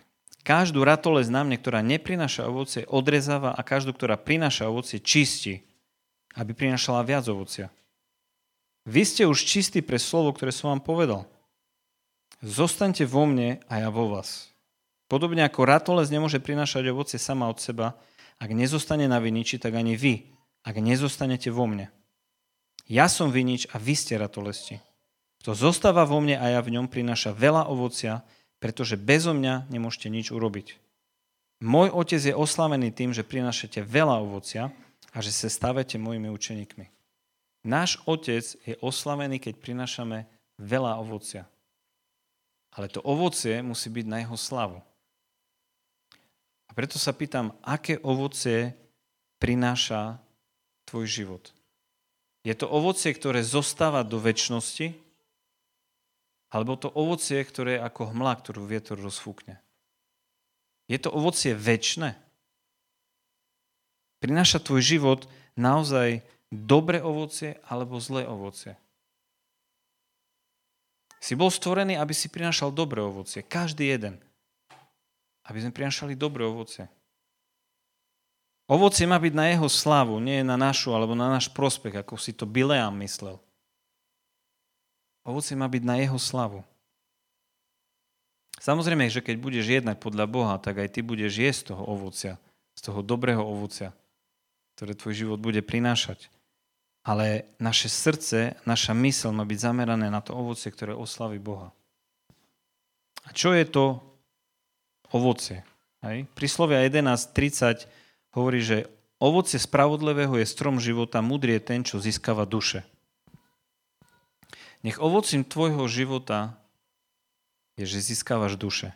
Každú 0.44 0.82
ratolesť 0.84 1.30
na 1.30 1.46
mne, 1.46 1.56
ktorá 1.56 1.80
neprináša 1.80 2.50
ovocie, 2.50 2.84
odrezáva 2.90 3.54
a 3.54 3.60
každú, 3.64 3.96
ktorá 3.96 4.18
prináša 4.18 4.68
ovocie, 4.68 5.00
čistí, 5.00 5.64
aby 6.36 6.52
prinášala 6.52 7.06
viac 7.06 7.24
ovocia. 7.30 7.70
Vy 8.84 9.02
ste 9.08 9.22
už 9.24 9.40
čistí 9.40 9.80
pre 9.80 9.96
slovo, 9.96 10.36
ktoré 10.36 10.52
som 10.52 10.74
vám 10.74 10.84
povedal. 10.84 11.24
Zostaňte 12.44 13.08
vo 13.08 13.24
mne 13.24 13.64
a 13.72 13.80
ja 13.80 13.88
vo 13.88 14.12
vás. 14.12 14.52
Podobne 15.08 15.46
ako 15.48 15.64
ratolesť 15.64 16.12
nemôže 16.12 16.40
prinášať 16.42 16.92
ovocie 16.92 17.16
sama 17.16 17.48
od 17.48 17.56
seba, 17.56 17.96
ak 18.38 18.50
nezostane 18.50 19.06
na 19.06 19.22
viniči, 19.22 19.60
tak 19.60 19.74
ani 19.78 19.94
vy, 19.94 20.34
ak 20.64 20.76
nezostanete 20.80 21.52
vo 21.52 21.68
mne. 21.68 21.92
Ja 22.84 23.08
som 23.08 23.32
vinič 23.32 23.70
a 23.72 23.80
vy 23.80 23.94
ste 23.96 24.20
ratolesti. 24.20 24.80
Kto 25.40 25.56
zostáva 25.56 26.04
vo 26.04 26.20
mne 26.20 26.40
a 26.40 26.46
ja 26.52 26.60
v 26.64 26.76
ňom 26.76 26.88
prináša 26.88 27.32
veľa 27.36 27.68
ovocia, 27.68 28.24
pretože 28.60 28.96
bezo 28.96 29.36
mňa 29.36 29.68
nemôžete 29.68 30.08
nič 30.08 30.32
urobiť. 30.32 30.80
Môj 31.64 31.92
otec 31.92 32.20
je 32.20 32.34
oslavený 32.36 32.92
tým, 32.92 33.12
že 33.12 33.24
prinášate 33.24 33.84
veľa 33.84 34.20
ovocia 34.20 34.72
a 35.12 35.18
že 35.20 35.32
sa 35.32 35.48
stávate 35.48 35.96
mojimi 36.00 36.28
učeníkmi. 36.32 36.88
Náš 37.64 38.00
otec 38.04 38.44
je 38.44 38.76
oslavený, 38.84 39.40
keď 39.40 39.60
prinášame 39.60 40.28
veľa 40.60 41.00
ovocia. 41.00 41.48
Ale 42.74 42.92
to 42.92 43.00
ovocie 43.00 43.64
musí 43.64 43.88
byť 43.88 44.04
na 44.04 44.20
jeho 44.20 44.36
slavu 44.36 44.80
preto 46.74 46.98
sa 46.98 47.14
pýtam, 47.14 47.54
aké 47.62 48.02
ovocie 48.02 48.74
prináša 49.38 50.18
tvoj 50.90 51.06
život. 51.06 51.44
Je 52.44 52.52
to 52.52 52.68
ovocie, 52.68 53.14
ktoré 53.14 53.40
zostáva 53.40 54.04
do 54.04 54.20
väčšnosti, 54.20 54.92
alebo 56.52 56.76
to 56.76 56.92
ovocie, 56.92 57.40
ktoré 57.40 57.80
je 57.80 57.84
ako 57.86 58.14
hmla, 58.14 58.36
ktorú 58.38 58.68
vietor 58.68 59.00
rozfúkne. 59.00 59.58
Je 60.86 61.00
to 61.00 61.08
ovocie 61.08 61.56
väčšné? 61.56 62.14
Prináša 64.20 64.60
tvoj 64.60 64.84
život 64.84 65.20
naozaj 65.56 66.20
dobré 66.52 67.00
ovocie 67.00 67.58
alebo 67.64 67.98
zlé 67.98 68.28
ovocie? 68.28 68.76
Si 71.24 71.32
bol 71.32 71.48
stvorený, 71.48 71.96
aby 71.96 72.12
si 72.12 72.28
prinášal 72.28 72.68
dobré 72.68 73.00
ovocie. 73.00 73.40
Každý 73.40 73.88
jeden. 73.88 74.20
Aby 75.44 75.58
sme 75.60 75.76
prinášali 75.76 76.16
dobré 76.16 76.44
ovocie. 76.48 76.88
Ovocie 78.64 79.04
má 79.04 79.20
byť 79.20 79.34
na 79.36 79.52
jeho 79.52 79.68
slavu, 79.68 80.16
nie 80.24 80.40
na 80.40 80.56
našu 80.56 80.96
alebo 80.96 81.12
na 81.12 81.28
náš 81.28 81.52
prospech, 81.52 82.00
ako 82.00 82.16
si 82.16 82.32
to 82.32 82.48
Bileam 82.48 82.96
myslel. 83.04 83.36
Ovocie 85.24 85.52
má 85.52 85.68
byť 85.68 85.82
na 85.84 86.00
jeho 86.00 86.16
slavu. 86.16 86.64
Samozrejme, 88.60 89.04
že 89.12 89.20
keď 89.20 89.36
budeš 89.36 89.66
jednať 89.68 90.00
podľa 90.00 90.24
Boha, 90.24 90.56
tak 90.56 90.80
aj 90.80 90.96
ty 90.96 91.00
budeš 91.04 91.36
jesť 91.36 91.60
z 91.60 91.66
toho 91.72 91.82
ovocia, 91.84 92.34
z 92.72 92.80
toho 92.88 93.04
dobrého 93.04 93.44
ovocia, 93.44 93.92
ktoré 94.76 94.96
tvoj 94.96 95.12
život 95.12 95.40
bude 95.44 95.60
prinášať. 95.60 96.32
Ale 97.04 97.44
naše 97.60 97.92
srdce, 97.92 98.56
naša 98.64 98.96
mysl 98.96 99.28
má 99.36 99.44
byť 99.44 99.58
zamerané 99.60 100.08
na 100.08 100.24
to 100.24 100.32
ovocie, 100.32 100.72
ktoré 100.72 100.96
oslaví 100.96 101.36
Boha. 101.36 101.68
A 103.28 103.36
čo 103.36 103.52
je 103.52 103.68
to 103.68 104.00
ovocie? 105.14 105.62
Hej? 106.02 106.26
Príslovia 106.34 106.82
11.30 106.82 107.86
hovorí, 108.34 108.58
že 108.58 108.90
ovocie 109.22 109.62
spravodlivého 109.62 110.34
je 110.42 110.46
strom 110.50 110.82
života, 110.82 111.22
múdry 111.22 111.56
je 111.56 111.62
ten, 111.62 111.80
čo 111.86 112.02
získava 112.02 112.42
duše. 112.42 112.82
Nech 114.84 115.00
ovocím 115.00 115.46
tvojho 115.46 115.86
života 115.88 116.58
je, 117.80 117.86
že 117.86 118.12
získavaš 118.12 118.60
duše. 118.60 118.92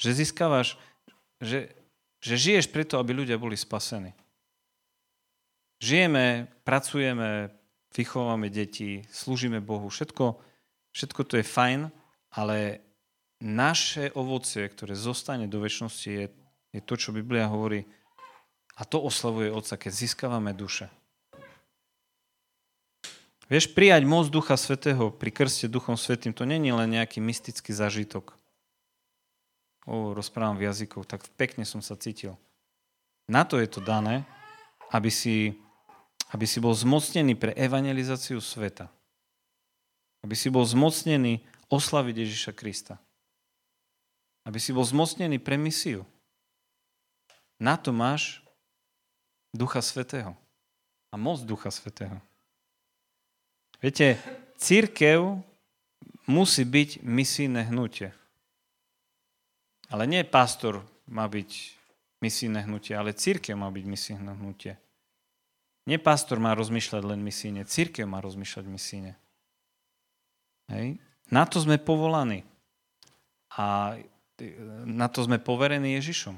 Že 0.00 0.24
získavaš, 0.24 0.80
že, 1.44 1.76
že 2.24 2.34
žiješ 2.40 2.72
preto, 2.72 2.96
aby 2.96 3.12
ľudia 3.12 3.36
boli 3.36 3.58
spasení. 3.58 4.16
Žijeme, 5.84 6.48
pracujeme, 6.64 7.52
vychovávame 7.92 8.48
deti, 8.48 9.04
slúžime 9.12 9.60
Bohu, 9.60 9.92
všetko, 9.92 10.40
všetko 10.96 11.20
to 11.28 11.34
je 11.36 11.44
fajn, 11.44 11.80
ale 12.32 12.80
naše 13.44 14.08
ovocie, 14.16 14.64
ktoré 14.64 14.96
zostane 14.96 15.44
do 15.44 15.60
väčšnosti, 15.60 16.08
je, 16.08 16.26
je 16.72 16.80
to, 16.80 16.96
čo 16.96 17.12
Biblia 17.12 17.52
hovorí, 17.52 17.84
a 18.74 18.82
to 18.88 19.04
oslavuje 19.04 19.52
Otca, 19.52 19.76
keď 19.76 19.92
získavame 19.92 20.56
duše. 20.56 20.88
Vieš, 23.52 23.76
prijať 23.76 24.08
moc 24.08 24.32
Ducha 24.32 24.56
Svetého 24.56 25.12
pri 25.12 25.28
krste 25.28 25.68
Duchom 25.68 26.00
Svetým, 26.00 26.32
to 26.32 26.48
není 26.48 26.72
len 26.72 26.96
nejaký 26.96 27.20
mystický 27.20 27.76
zažitok. 27.76 28.32
O, 29.84 30.16
rozprávam 30.16 30.56
v 30.56 30.64
jazykoch, 30.64 31.04
tak 31.04 31.28
pekne 31.36 31.68
som 31.68 31.84
sa 31.84 31.92
cítil. 31.92 32.40
Na 33.28 33.44
to 33.44 33.60
je 33.60 33.68
to 33.68 33.84
dané, 33.84 34.24
aby 34.88 35.12
si, 35.12 35.60
aby 36.32 36.48
si 36.48 36.56
bol 36.56 36.72
zmocnený 36.72 37.36
pre 37.36 37.52
evangelizáciu 37.52 38.40
sveta. 38.40 38.88
Aby 40.24 40.32
si 40.32 40.48
bol 40.48 40.64
zmocnený 40.64 41.44
oslaviť 41.68 42.24
Ježiša 42.24 42.52
Krista. 42.56 42.96
Aby 44.44 44.60
si 44.60 44.76
bol 44.76 44.84
zmocnený 44.84 45.40
pre 45.40 45.56
misiu. 45.56 46.04
Na 47.56 47.80
to 47.80 47.96
máš 47.96 48.44
Ducha 49.56 49.80
Svetého. 49.80 50.36
A 51.08 51.16
moc 51.16 51.40
Ducha 51.42 51.72
Svetého. 51.72 52.20
Viete, 53.80 54.20
církev 54.60 55.40
musí 56.28 56.64
byť 56.64 57.04
misijné 57.04 57.72
hnutie. 57.72 58.12
Ale 59.92 60.08
nie 60.08 60.24
pastor 60.24 60.84
má 61.08 61.28
byť 61.28 61.50
misijné 62.24 62.64
hnutie, 62.64 62.96
ale 62.96 63.12
církev 63.12 63.52
má 63.54 63.68
byť 63.68 63.84
misijné 63.84 64.32
hnutie. 64.40 64.80
Nie 65.84 66.00
pastor 66.00 66.40
má 66.40 66.56
rozmýšľať 66.56 67.02
len 67.04 67.20
misíne, 67.20 67.68
církev 67.68 68.08
má 68.08 68.24
rozmýšľať 68.24 68.64
misíne. 68.64 69.12
Hej. 70.72 70.96
Na 71.28 71.44
to 71.44 71.60
sme 71.60 71.76
povolaní. 71.76 72.40
A 73.52 73.96
na 74.84 75.06
to 75.06 75.22
sme 75.22 75.38
poverení 75.38 75.94
Ježišom 75.98 76.36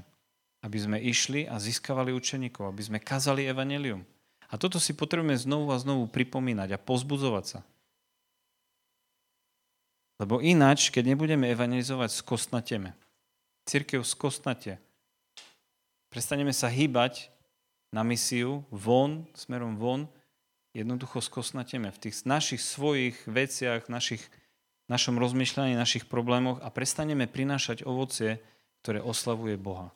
aby 0.66 0.78
sme 0.82 0.98
išli 0.98 1.46
a 1.46 1.62
získavali 1.62 2.10
učeníkov, 2.10 2.66
aby 2.66 2.82
sme 2.82 2.98
kazali 2.98 3.46
evanelium. 3.46 4.02
A 4.50 4.58
toto 4.58 4.82
si 4.82 4.90
potrebujeme 4.90 5.38
znovu 5.38 5.70
a 5.70 5.78
znovu 5.78 6.10
pripomínať 6.10 6.74
a 6.74 6.82
pozbudzovať 6.82 7.44
sa. 7.46 7.60
Lebo 10.18 10.42
ináč, 10.42 10.90
keď 10.90 11.14
nebudeme 11.14 11.46
evangelizovať, 11.54 12.10
skostnateme. 12.18 12.98
Církev 13.62 14.02
skostnatie. 14.02 14.82
Prestaneme 16.10 16.50
sa 16.50 16.66
hýbať 16.66 17.30
na 17.94 18.02
misiu 18.02 18.66
von, 18.72 19.28
smerom 19.38 19.78
von, 19.78 20.10
jednoducho 20.72 21.22
skosnateme 21.22 21.92
v 21.94 22.00
tých 22.00 22.26
našich 22.26 22.62
svojich 22.62 23.18
veciach, 23.28 23.86
našich, 23.92 24.24
našom 24.86 25.18
rozmýšľaní, 25.18 25.74
našich 25.74 26.06
problémoch 26.06 26.62
a 26.62 26.70
prestaneme 26.70 27.26
prinášať 27.26 27.82
ovocie, 27.82 28.38
ktoré 28.82 29.02
oslavuje 29.02 29.58
Boha. 29.58 29.90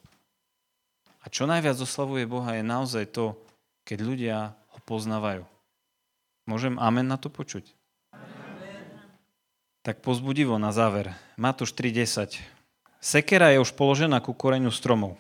A 1.23 1.31
čo 1.31 1.47
najviac 1.47 1.79
oslavuje 1.79 2.27
Boha 2.27 2.59
je 2.59 2.65
naozaj 2.65 3.05
to, 3.13 3.39
keď 3.87 3.99
ľudia 4.03 4.37
ho 4.75 4.79
poznávajú. 4.83 5.45
Môžem 6.49 6.75
amen 6.81 7.07
na 7.07 7.21
to 7.21 7.31
počuť? 7.31 7.71
Amen. 8.11 8.83
Tak 9.87 10.03
pozbudivo 10.03 10.59
na 10.59 10.75
záver. 10.75 11.15
Matúš 11.39 11.77
3.10. 11.77 12.41
Sekera 12.99 13.55
je 13.55 13.63
už 13.63 13.73
položená 13.79 14.19
ku 14.19 14.35
koreňu 14.35 14.75
stromov. 14.75 15.15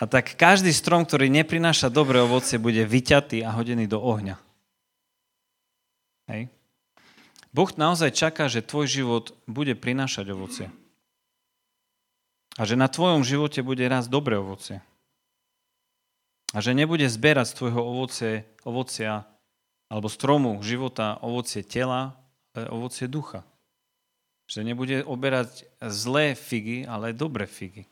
A 0.00 0.08
tak 0.08 0.32
každý 0.32 0.72
strom, 0.72 1.04
ktorý 1.04 1.28
neprináša 1.28 1.92
dobré 1.92 2.24
ovocie, 2.24 2.56
bude 2.56 2.80
vyťatý 2.88 3.44
a 3.44 3.52
hodený 3.52 3.84
do 3.84 4.00
ohňa. 4.00 4.49
Hej. 6.30 6.46
Boh 7.50 7.66
naozaj 7.74 8.14
čaká, 8.14 8.46
že 8.46 8.62
tvoj 8.62 8.86
život 8.86 9.24
bude 9.50 9.74
prinášať 9.74 10.30
ovocie. 10.30 10.66
A 12.54 12.62
že 12.62 12.78
na 12.78 12.86
tvojom 12.86 13.26
živote 13.26 13.66
bude 13.66 13.82
raz 13.90 14.06
dobré 14.06 14.38
ovocie. 14.38 14.78
A 16.54 16.62
že 16.62 16.74
nebude 16.74 17.06
zberať 17.10 17.50
z 17.50 17.56
tvojho 17.58 17.82
ovocie, 17.82 18.46
ovocia 18.62 19.26
alebo 19.90 20.06
stromu 20.06 20.62
života 20.62 21.18
ovocie 21.18 21.66
tela, 21.66 22.14
ale 22.54 22.70
ovocie 22.70 23.10
ducha. 23.10 23.42
Že 24.46 24.66
nebude 24.66 25.02
oberať 25.02 25.66
zlé 25.82 26.38
figy, 26.38 26.86
ale 26.86 27.14
dobré 27.14 27.46
figy. 27.46 27.86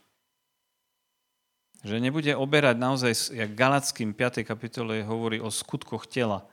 Že 1.86 2.02
nebude 2.02 2.34
oberať 2.34 2.76
naozaj, 2.78 3.12
jak 3.34 3.54
Galackým 3.54 4.10
5. 4.10 4.42
kapitole 4.42 5.06
hovorí 5.06 5.38
o 5.38 5.50
skutkoch 5.50 6.10
tela. 6.10 6.46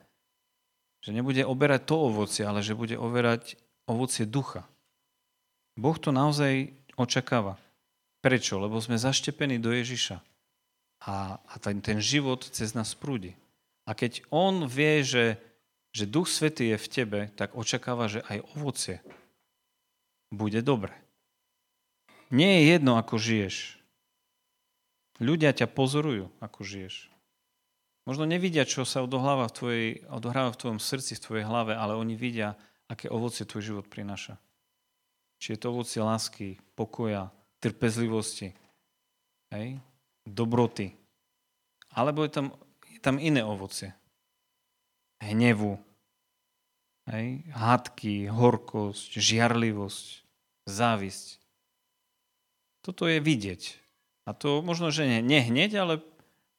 Že 1.06 1.14
nebude 1.14 1.46
oberať 1.46 1.86
to 1.86 2.10
ovocie, 2.10 2.42
ale 2.42 2.66
že 2.66 2.74
bude 2.74 2.98
overať 2.98 3.62
ovocie 3.86 4.26
ducha. 4.26 4.66
Boh 5.78 5.94
to 6.02 6.10
naozaj 6.10 6.74
očakáva. 6.98 7.62
Prečo? 8.26 8.58
Lebo 8.58 8.82
sme 8.82 8.98
zaštepení 8.98 9.62
do 9.62 9.70
Ježiša. 9.70 10.18
A, 11.06 11.38
a 11.38 11.54
ten, 11.62 11.78
ten 11.86 12.02
život 12.02 12.42
cez 12.50 12.74
nás 12.74 12.98
prúdi. 12.98 13.38
A 13.86 13.94
keď 13.94 14.26
on 14.34 14.66
vie, 14.66 15.06
že, 15.06 15.38
že 15.94 16.10
Duch 16.10 16.26
Svetý 16.26 16.74
je 16.74 16.82
v 16.82 16.90
tebe, 16.90 17.20
tak 17.38 17.54
očakáva, 17.54 18.10
že 18.10 18.26
aj 18.26 18.42
ovocie 18.58 19.06
bude 20.34 20.66
dobre. 20.66 20.98
Nie 22.34 22.58
je 22.58 22.74
jedno, 22.74 22.98
ako 22.98 23.22
žiješ. 23.22 23.78
Ľudia 25.22 25.54
ťa 25.54 25.70
pozorujú, 25.70 26.34
ako 26.42 26.60
žiješ. 26.66 27.14
Možno 28.06 28.30
nevidia, 28.30 28.70
čo 28.70 28.86
sa 28.86 29.02
odohráva 29.02 29.50
v, 29.50 29.56
tvojej, 29.58 29.88
odohráva 30.14 30.54
v 30.54 30.62
tvojom 30.62 30.80
srdci, 30.80 31.18
v 31.18 31.24
tvojej 31.26 31.46
hlave, 31.50 31.74
ale 31.74 31.98
oni 31.98 32.14
vidia, 32.14 32.54
aké 32.86 33.10
ovocie 33.10 33.50
tvoj 33.50 33.74
život 33.74 33.86
prináša. 33.90 34.38
Či 35.42 35.58
je 35.58 35.60
to 35.60 35.74
ovocie 35.74 36.06
lásky, 36.06 36.62
pokoja, 36.78 37.34
trpezlivosti, 37.58 38.54
hej? 39.50 39.82
dobroty. 40.22 40.94
Alebo 41.98 42.22
je 42.22 42.32
tam, 42.32 42.54
je 42.86 43.02
tam 43.02 43.18
iné 43.18 43.42
ovocie. 43.42 43.90
Hnevu, 45.26 45.82
hej? 47.10 47.42
hádky, 47.58 48.30
horkosť, 48.30 49.18
žiarlivosť, 49.18 50.06
závisť. 50.70 51.42
Toto 52.86 53.10
je 53.10 53.18
vidieť. 53.18 53.82
A 54.30 54.38
to 54.38 54.62
možno, 54.62 54.94
že 54.94 55.10
nie, 55.26 55.42
hneď, 55.42 55.82
ale 55.82 55.94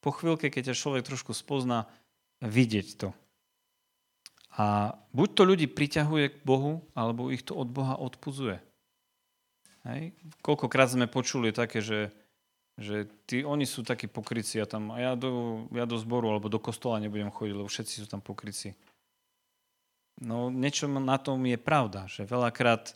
po 0.07 0.15
chvíľke, 0.15 0.47
keď 0.47 0.71
ťa 0.71 0.79
človek 0.79 1.03
trošku 1.03 1.35
spozná, 1.35 1.91
vidieť 2.39 2.89
to. 2.95 3.11
A 4.55 4.95
buď 5.11 5.29
to 5.35 5.43
ľudí 5.43 5.67
priťahuje 5.67 6.31
k 6.31 6.39
Bohu, 6.47 6.87
alebo 6.95 7.35
ich 7.35 7.43
to 7.43 7.59
od 7.59 7.67
Boha 7.67 7.99
odpuzuje. 7.99 8.63
Hej. 9.83 10.15
Koľkokrát 10.47 10.95
sme 10.95 11.11
počuli 11.11 11.51
také, 11.51 11.83
že 11.83 12.15
Že 12.77 13.09
tí, 13.25 13.41
oni 13.41 13.65
sú 13.65 13.81
takí 13.81 14.05
pokryci 14.05 14.61
a, 14.61 14.69
tam, 14.69 14.93
a 14.93 15.01
ja, 15.01 15.13
do, 15.17 15.65
ja 15.73 15.89
do 15.89 15.97
zboru 15.97 16.29
alebo 16.29 16.53
do 16.53 16.61
kostola 16.61 17.01
nebudem 17.01 17.33
chodiť, 17.33 17.57
lebo 17.57 17.73
všetci 17.73 18.05
sú 18.05 18.07
tam 18.07 18.21
pokryci. 18.21 18.77
No 20.21 20.53
niečo 20.53 20.85
na 20.85 21.17
tom 21.17 21.41
je 21.49 21.57
pravda, 21.57 22.05
že 22.05 22.29
veľakrát 22.29 22.93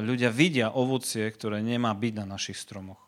ľudia 0.00 0.32
vidia 0.32 0.72
ovocie, 0.72 1.28
ktoré 1.28 1.60
nemá 1.60 1.92
byť 1.92 2.24
na 2.24 2.26
našich 2.32 2.56
stromoch. 2.56 3.04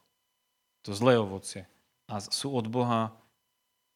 To 0.84 0.92
zlé 0.92 1.16
ovocie. 1.16 1.64
A 2.12 2.20
sú 2.20 2.52
od 2.52 2.68
Boha, 2.68 3.16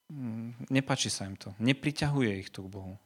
mm, 0.08 0.72
nepačí 0.72 1.12
sa 1.12 1.28
im 1.28 1.36
to. 1.36 1.52
Nepriťahuje 1.60 2.32
ich 2.40 2.48
to 2.48 2.64
k 2.64 2.72
Bohu. 2.72 2.96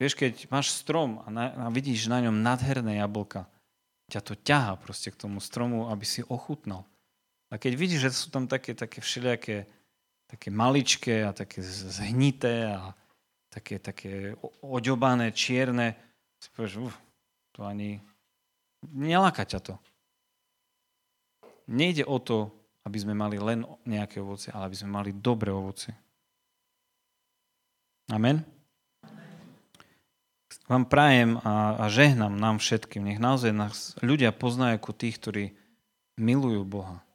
Vieš, 0.00 0.16
keď 0.16 0.48
máš 0.48 0.72
strom 0.72 1.20
a, 1.24 1.28
na, 1.28 1.44
a 1.56 1.64
vidíš 1.68 2.08
na 2.08 2.24
ňom 2.24 2.40
nadherné 2.40 3.00
jablka, 3.00 3.48
ťa 4.08 4.20
to 4.24 4.32
ťaha 4.32 4.80
proste 4.80 5.12
k 5.12 5.20
tomu 5.20 5.44
stromu, 5.44 5.92
aby 5.92 6.04
si 6.08 6.24
ochutnal. 6.24 6.88
A 7.52 7.60
keď 7.60 7.72
vidíš, 7.76 8.00
že 8.08 8.10
sú 8.16 8.28
tam 8.32 8.48
také, 8.48 8.72
také 8.72 9.04
všelijaké 9.04 9.68
také 10.26 10.50
maličké 10.50 11.22
a 11.22 11.30
také 11.30 11.62
zhnité 11.62 12.66
a 12.66 12.94
také, 13.48 13.78
také 13.78 14.34
oďobané, 14.60 15.30
čierne, 15.32 15.94
si 16.42 16.50
povieš, 16.52 16.90
uf, 16.90 16.94
to 17.54 17.62
ani 17.64 18.02
neláka 18.92 19.46
ťa 19.46 19.60
to. 19.62 19.74
Nejde 21.66 22.04
o 22.06 22.18
to, 22.18 22.52
aby 22.86 22.98
sme 23.02 23.18
mali 23.18 23.36
len 23.42 23.66
nejaké 23.82 24.22
ovoce, 24.22 24.54
ale 24.54 24.70
aby 24.70 24.76
sme 24.78 24.90
mali 24.94 25.10
dobré 25.10 25.50
ovoce. 25.50 25.90
Amen? 28.06 28.46
vám 30.66 30.84
prajem 30.86 31.38
a, 31.46 31.78
a 31.78 31.84
žehnám 31.86 32.34
nám 32.34 32.58
všetkým. 32.58 33.06
Nech 33.06 33.22
naozaj 33.22 33.54
nás 33.54 33.94
ľudia 34.02 34.34
poznajú 34.34 34.82
ako 34.82 34.92
tých, 34.92 35.16
ktorí 35.22 35.44
milujú 36.18 36.66
Boha. 36.66 37.06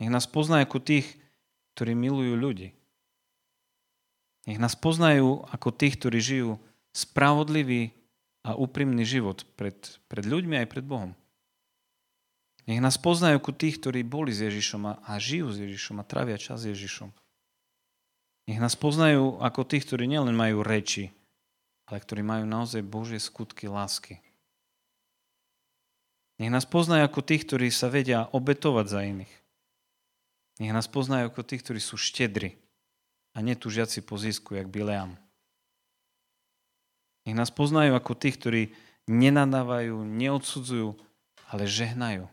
Nech 0.00 0.08
nás 0.08 0.24
poznajú 0.24 0.64
ako 0.66 0.80
tých, 0.80 1.06
ktorí 1.76 1.92
milujú 1.92 2.34
ľudí. 2.34 2.68
Nech 4.48 4.58
nás 4.58 4.74
poznajú 4.74 5.46
ako 5.52 5.68
tých, 5.70 6.00
ktorí 6.00 6.18
žijú 6.18 6.50
spravodlivý 6.90 7.94
a 8.42 8.58
úprimný 8.58 9.06
život 9.06 9.46
pred, 9.54 9.76
pred 10.10 10.26
ľuďmi 10.26 10.58
aj 10.64 10.66
pred 10.66 10.82
Bohom. 10.82 11.14
Nech 12.66 12.78
nás 12.78 12.94
poznajú 12.94 13.42
ako 13.42 13.52
tých, 13.58 13.82
ktorí 13.82 14.06
boli 14.06 14.30
s 14.30 14.42
Ježišom 14.42 14.82
a, 14.86 14.92
a 15.02 15.18
žijú 15.18 15.50
s 15.50 15.58
Ježišom 15.58 15.98
a 15.98 16.06
trávia 16.06 16.38
čas 16.38 16.62
s 16.62 16.70
Ježišom. 16.70 17.10
Nech 18.46 18.58
nás 18.62 18.78
poznajú 18.78 19.38
ako 19.42 19.66
tých, 19.66 19.86
ktorí 19.86 20.06
nielen 20.06 20.34
majú 20.34 20.62
reči, 20.62 21.10
ale 21.90 21.98
ktorí 21.98 22.22
majú 22.22 22.46
naozaj 22.46 22.82
Božie 22.86 23.18
skutky 23.18 23.66
lásky. 23.66 24.22
Nech 26.42 26.50
nás 26.50 26.66
poznajú 26.66 27.06
ako 27.06 27.20
tých, 27.22 27.46
ktorí 27.46 27.70
sa 27.70 27.86
vedia 27.86 28.26
obetovať 28.30 28.86
za 28.90 29.00
iných. 29.06 29.34
Nech 30.58 30.74
nás 30.74 30.90
poznajú 30.90 31.30
ako 31.30 31.42
tých, 31.46 31.62
ktorí 31.66 31.80
sú 31.82 31.98
štedri 31.98 32.58
a 33.34 33.42
netúžiaci 33.42 34.02
po 34.02 34.18
zisku, 34.18 34.58
jak 34.58 34.70
Bileam. 34.70 35.18
Nech 37.26 37.38
nás 37.38 37.54
poznajú 37.54 37.94
ako 37.94 38.18
tých, 38.18 38.38
ktorí 38.42 38.62
nenadávajú, 39.06 40.02
neodsudzujú, 40.02 40.98
ale 41.50 41.62
žehnajú. 41.66 42.26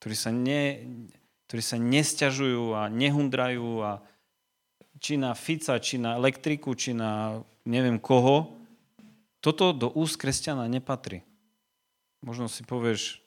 Ktorí 0.00 0.16
sa, 0.16 0.32
ne, 0.32 0.80
ktorí 1.46 1.62
sa 1.62 1.76
nesťažujú 1.76 2.72
a 2.72 2.88
nehundrajú 2.88 3.84
a 3.84 4.00
či 5.00 5.20
na 5.20 5.36
Fica, 5.36 5.76
či 5.76 6.00
na 6.00 6.16
elektriku, 6.16 6.72
či 6.72 6.96
na 6.96 7.40
neviem 7.68 8.00
koho, 8.00 8.60
toto 9.40 9.72
do 9.72 9.88
úst 9.92 10.20
kresťana 10.20 10.68
nepatrí. 10.68 11.24
Možno 12.20 12.48
si 12.48 12.64
povieš, 12.64 13.20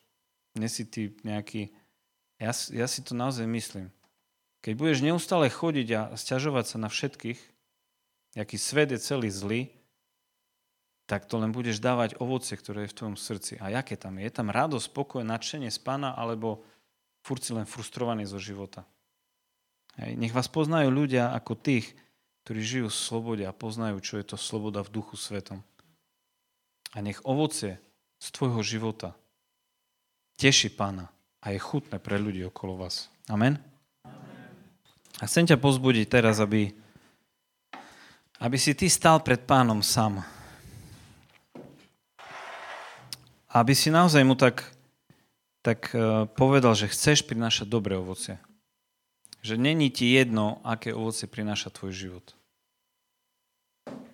nesi 0.53 0.85
ty 0.85 1.13
nejaký... 1.25 1.73
Ja, 2.37 2.53
ja 2.53 2.85
si 2.85 3.01
to 3.01 3.17
naozaj 3.17 3.45
myslím. 3.49 3.89
Keď 4.61 4.73
budeš 4.77 4.99
neustále 5.01 5.49
chodiť 5.49 5.87
a 5.93 6.01
stiažovať 6.13 6.65
sa 6.69 6.77
na 6.77 6.89
všetkých, 6.89 7.39
aký 8.37 8.57
svet 8.57 8.93
je 8.93 8.99
celý 9.01 9.29
zlý, 9.33 9.61
tak 11.03 11.27
to 11.27 11.35
len 11.35 11.51
budeš 11.51 11.83
dávať 11.83 12.15
ovoce, 12.23 12.55
ktoré 12.55 12.87
je 12.87 12.91
v 12.95 12.97
tvojom 12.97 13.17
srdci. 13.19 13.59
A 13.59 13.69
jaké 13.69 13.99
tam 13.99 14.15
je? 14.17 14.27
Je 14.27 14.33
tam 14.33 14.47
radosť, 14.47 14.87
spokoj, 14.87 15.21
nadšenie 15.21 15.67
z 15.67 15.79
pána, 15.83 16.15
alebo 16.15 16.63
furt 17.23 17.43
len 17.51 17.67
frustrovaný 17.67 18.23
zo 18.23 18.39
života? 18.39 18.87
Hej. 19.99 20.15
Nech 20.17 20.33
vás 20.33 20.47
poznajú 20.47 20.89
ľudia 20.89 21.35
ako 21.35 21.59
tých, 21.59 21.93
ktorí 22.43 22.59
žijú 22.63 22.87
v 22.89 22.97
slobode 22.97 23.43
a 23.43 23.55
poznajú, 23.55 23.99
čo 23.99 24.19
je 24.19 24.25
to 24.25 24.37
sloboda 24.39 24.83
v 24.83 24.93
duchu 24.95 25.15
svetom. 25.19 25.61
A 26.93 27.01
nech 27.03 27.19
ovocie 27.23 27.79
z 28.19 28.27
tvojho 28.31 28.63
života 28.63 29.15
teší 30.39 30.73
pána 30.73 31.11
a 31.43 31.51
je 31.51 31.59
chutné 31.59 31.99
pre 31.99 32.15
ľudí 32.15 32.43
okolo 32.47 32.87
vás. 32.87 33.11
Amen? 33.27 33.59
A 35.21 35.23
chcem 35.29 35.45
ťa 35.45 35.61
pozbudiť 35.61 36.05
teraz, 36.09 36.41
aby, 36.41 36.73
aby 38.41 38.57
si 38.57 38.73
ty 38.73 38.89
stal 38.89 39.21
pred 39.21 39.45
pánom 39.45 39.79
sám. 39.79 40.23
Aby 43.53 43.77
si 43.77 43.93
naozaj 43.93 44.25
mu 44.25 44.33
tak, 44.33 44.65
tak 45.61 45.93
eh, 45.93 46.25
povedal, 46.33 46.73
že 46.73 46.89
chceš 46.89 47.21
prinášať 47.21 47.69
dobré 47.69 47.93
ovocie. 47.93 48.41
Že 49.45 49.61
není 49.61 49.93
ti 49.93 50.09
jedno, 50.09 50.57
aké 50.65 50.89
ovoce 50.89 51.29
prináša 51.29 51.69
tvoj 51.69 51.93
život. 51.93 52.25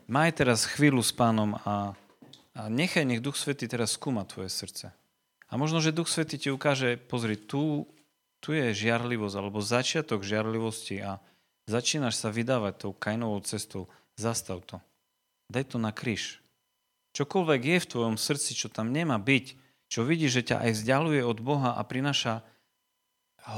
Maj 0.10 0.42
teraz 0.42 0.66
chvíľu 0.66 1.06
s 1.06 1.14
pánom 1.14 1.56
a, 1.64 1.94
a 2.58 2.62
nechaj, 2.66 3.06
nech 3.06 3.22
Duch 3.22 3.38
Svetý 3.38 3.70
teraz 3.70 3.94
skúma 3.94 4.26
tvoje 4.26 4.50
srdce. 4.50 4.90
A 5.48 5.54
možno, 5.54 5.80
že 5.80 5.94
Duch 5.94 6.10
Svetý 6.10 6.42
ti 6.42 6.50
ukáže, 6.50 6.98
pozri, 6.98 7.38
tu, 7.38 7.86
tu 8.42 8.58
je 8.58 8.74
žiarlivosť, 8.74 9.36
alebo 9.38 9.62
začiatok 9.62 10.26
žiarlivosti 10.26 11.06
a 11.06 11.22
začínaš 11.70 12.18
sa 12.18 12.34
vydávať 12.34 12.90
tou 12.90 12.92
kajnovou 12.98 13.38
cestou. 13.46 13.86
Zastav 14.18 14.66
to. 14.66 14.82
Daj 15.54 15.70
to 15.70 15.78
na 15.78 15.94
kríž. 15.94 16.39
Čokoľvek 17.20 17.62
je 17.68 17.78
v 17.84 17.90
tvojom 17.92 18.16
srdci, 18.16 18.56
čo 18.56 18.72
tam 18.72 18.96
nemá 18.96 19.20
byť, 19.20 19.46
čo 19.92 20.08
vidí, 20.08 20.32
že 20.32 20.40
ťa 20.40 20.64
aj 20.64 20.72
vzdialuje 20.72 21.20
od 21.20 21.44
Boha 21.44 21.76
a 21.76 21.84
prináša 21.84 22.48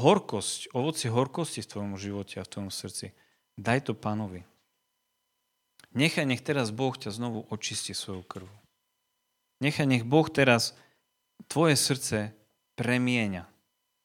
horkosť, 0.02 0.74
ovocie 0.74 1.14
horkosti 1.14 1.62
v 1.62 1.70
tvojom 1.70 1.94
živote 1.94 2.42
a 2.42 2.48
v 2.48 2.50
tvojom 2.58 2.74
srdci, 2.74 3.14
daj 3.62 3.86
to 3.86 3.94
pánovi. 3.94 4.42
Nechaj, 5.94 6.26
nech 6.26 6.42
teraz 6.42 6.74
Boh 6.74 6.98
ťa 6.98 7.14
znovu 7.14 7.46
očistí 7.54 7.94
svojou 7.94 8.26
krvou. 8.26 8.60
Nechaj, 9.62 9.86
nech 9.86 10.10
Boh 10.10 10.26
teraz 10.26 10.74
tvoje 11.46 11.78
srdce 11.78 12.34
premieňa. 12.82 13.46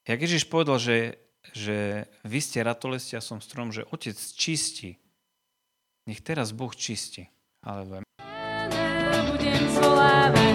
Jak 0.05 0.21
Ježiš 0.21 0.45
povedal, 0.53 0.77
že, 0.77 1.17
že 1.57 2.05
vy 2.21 2.39
ste 2.45 2.61
ratolestia, 2.61 3.25
som 3.25 3.41
strom, 3.41 3.73
že 3.73 3.89
Otec 3.89 4.21
čistí. 4.37 5.01
Nech 6.05 6.21
teraz 6.21 6.53
Boh 6.53 6.77
čistí. 6.77 7.25
Aleluja. 7.65 8.05
seconds 9.53 9.79
will 9.79 9.95
have. 9.95 10.46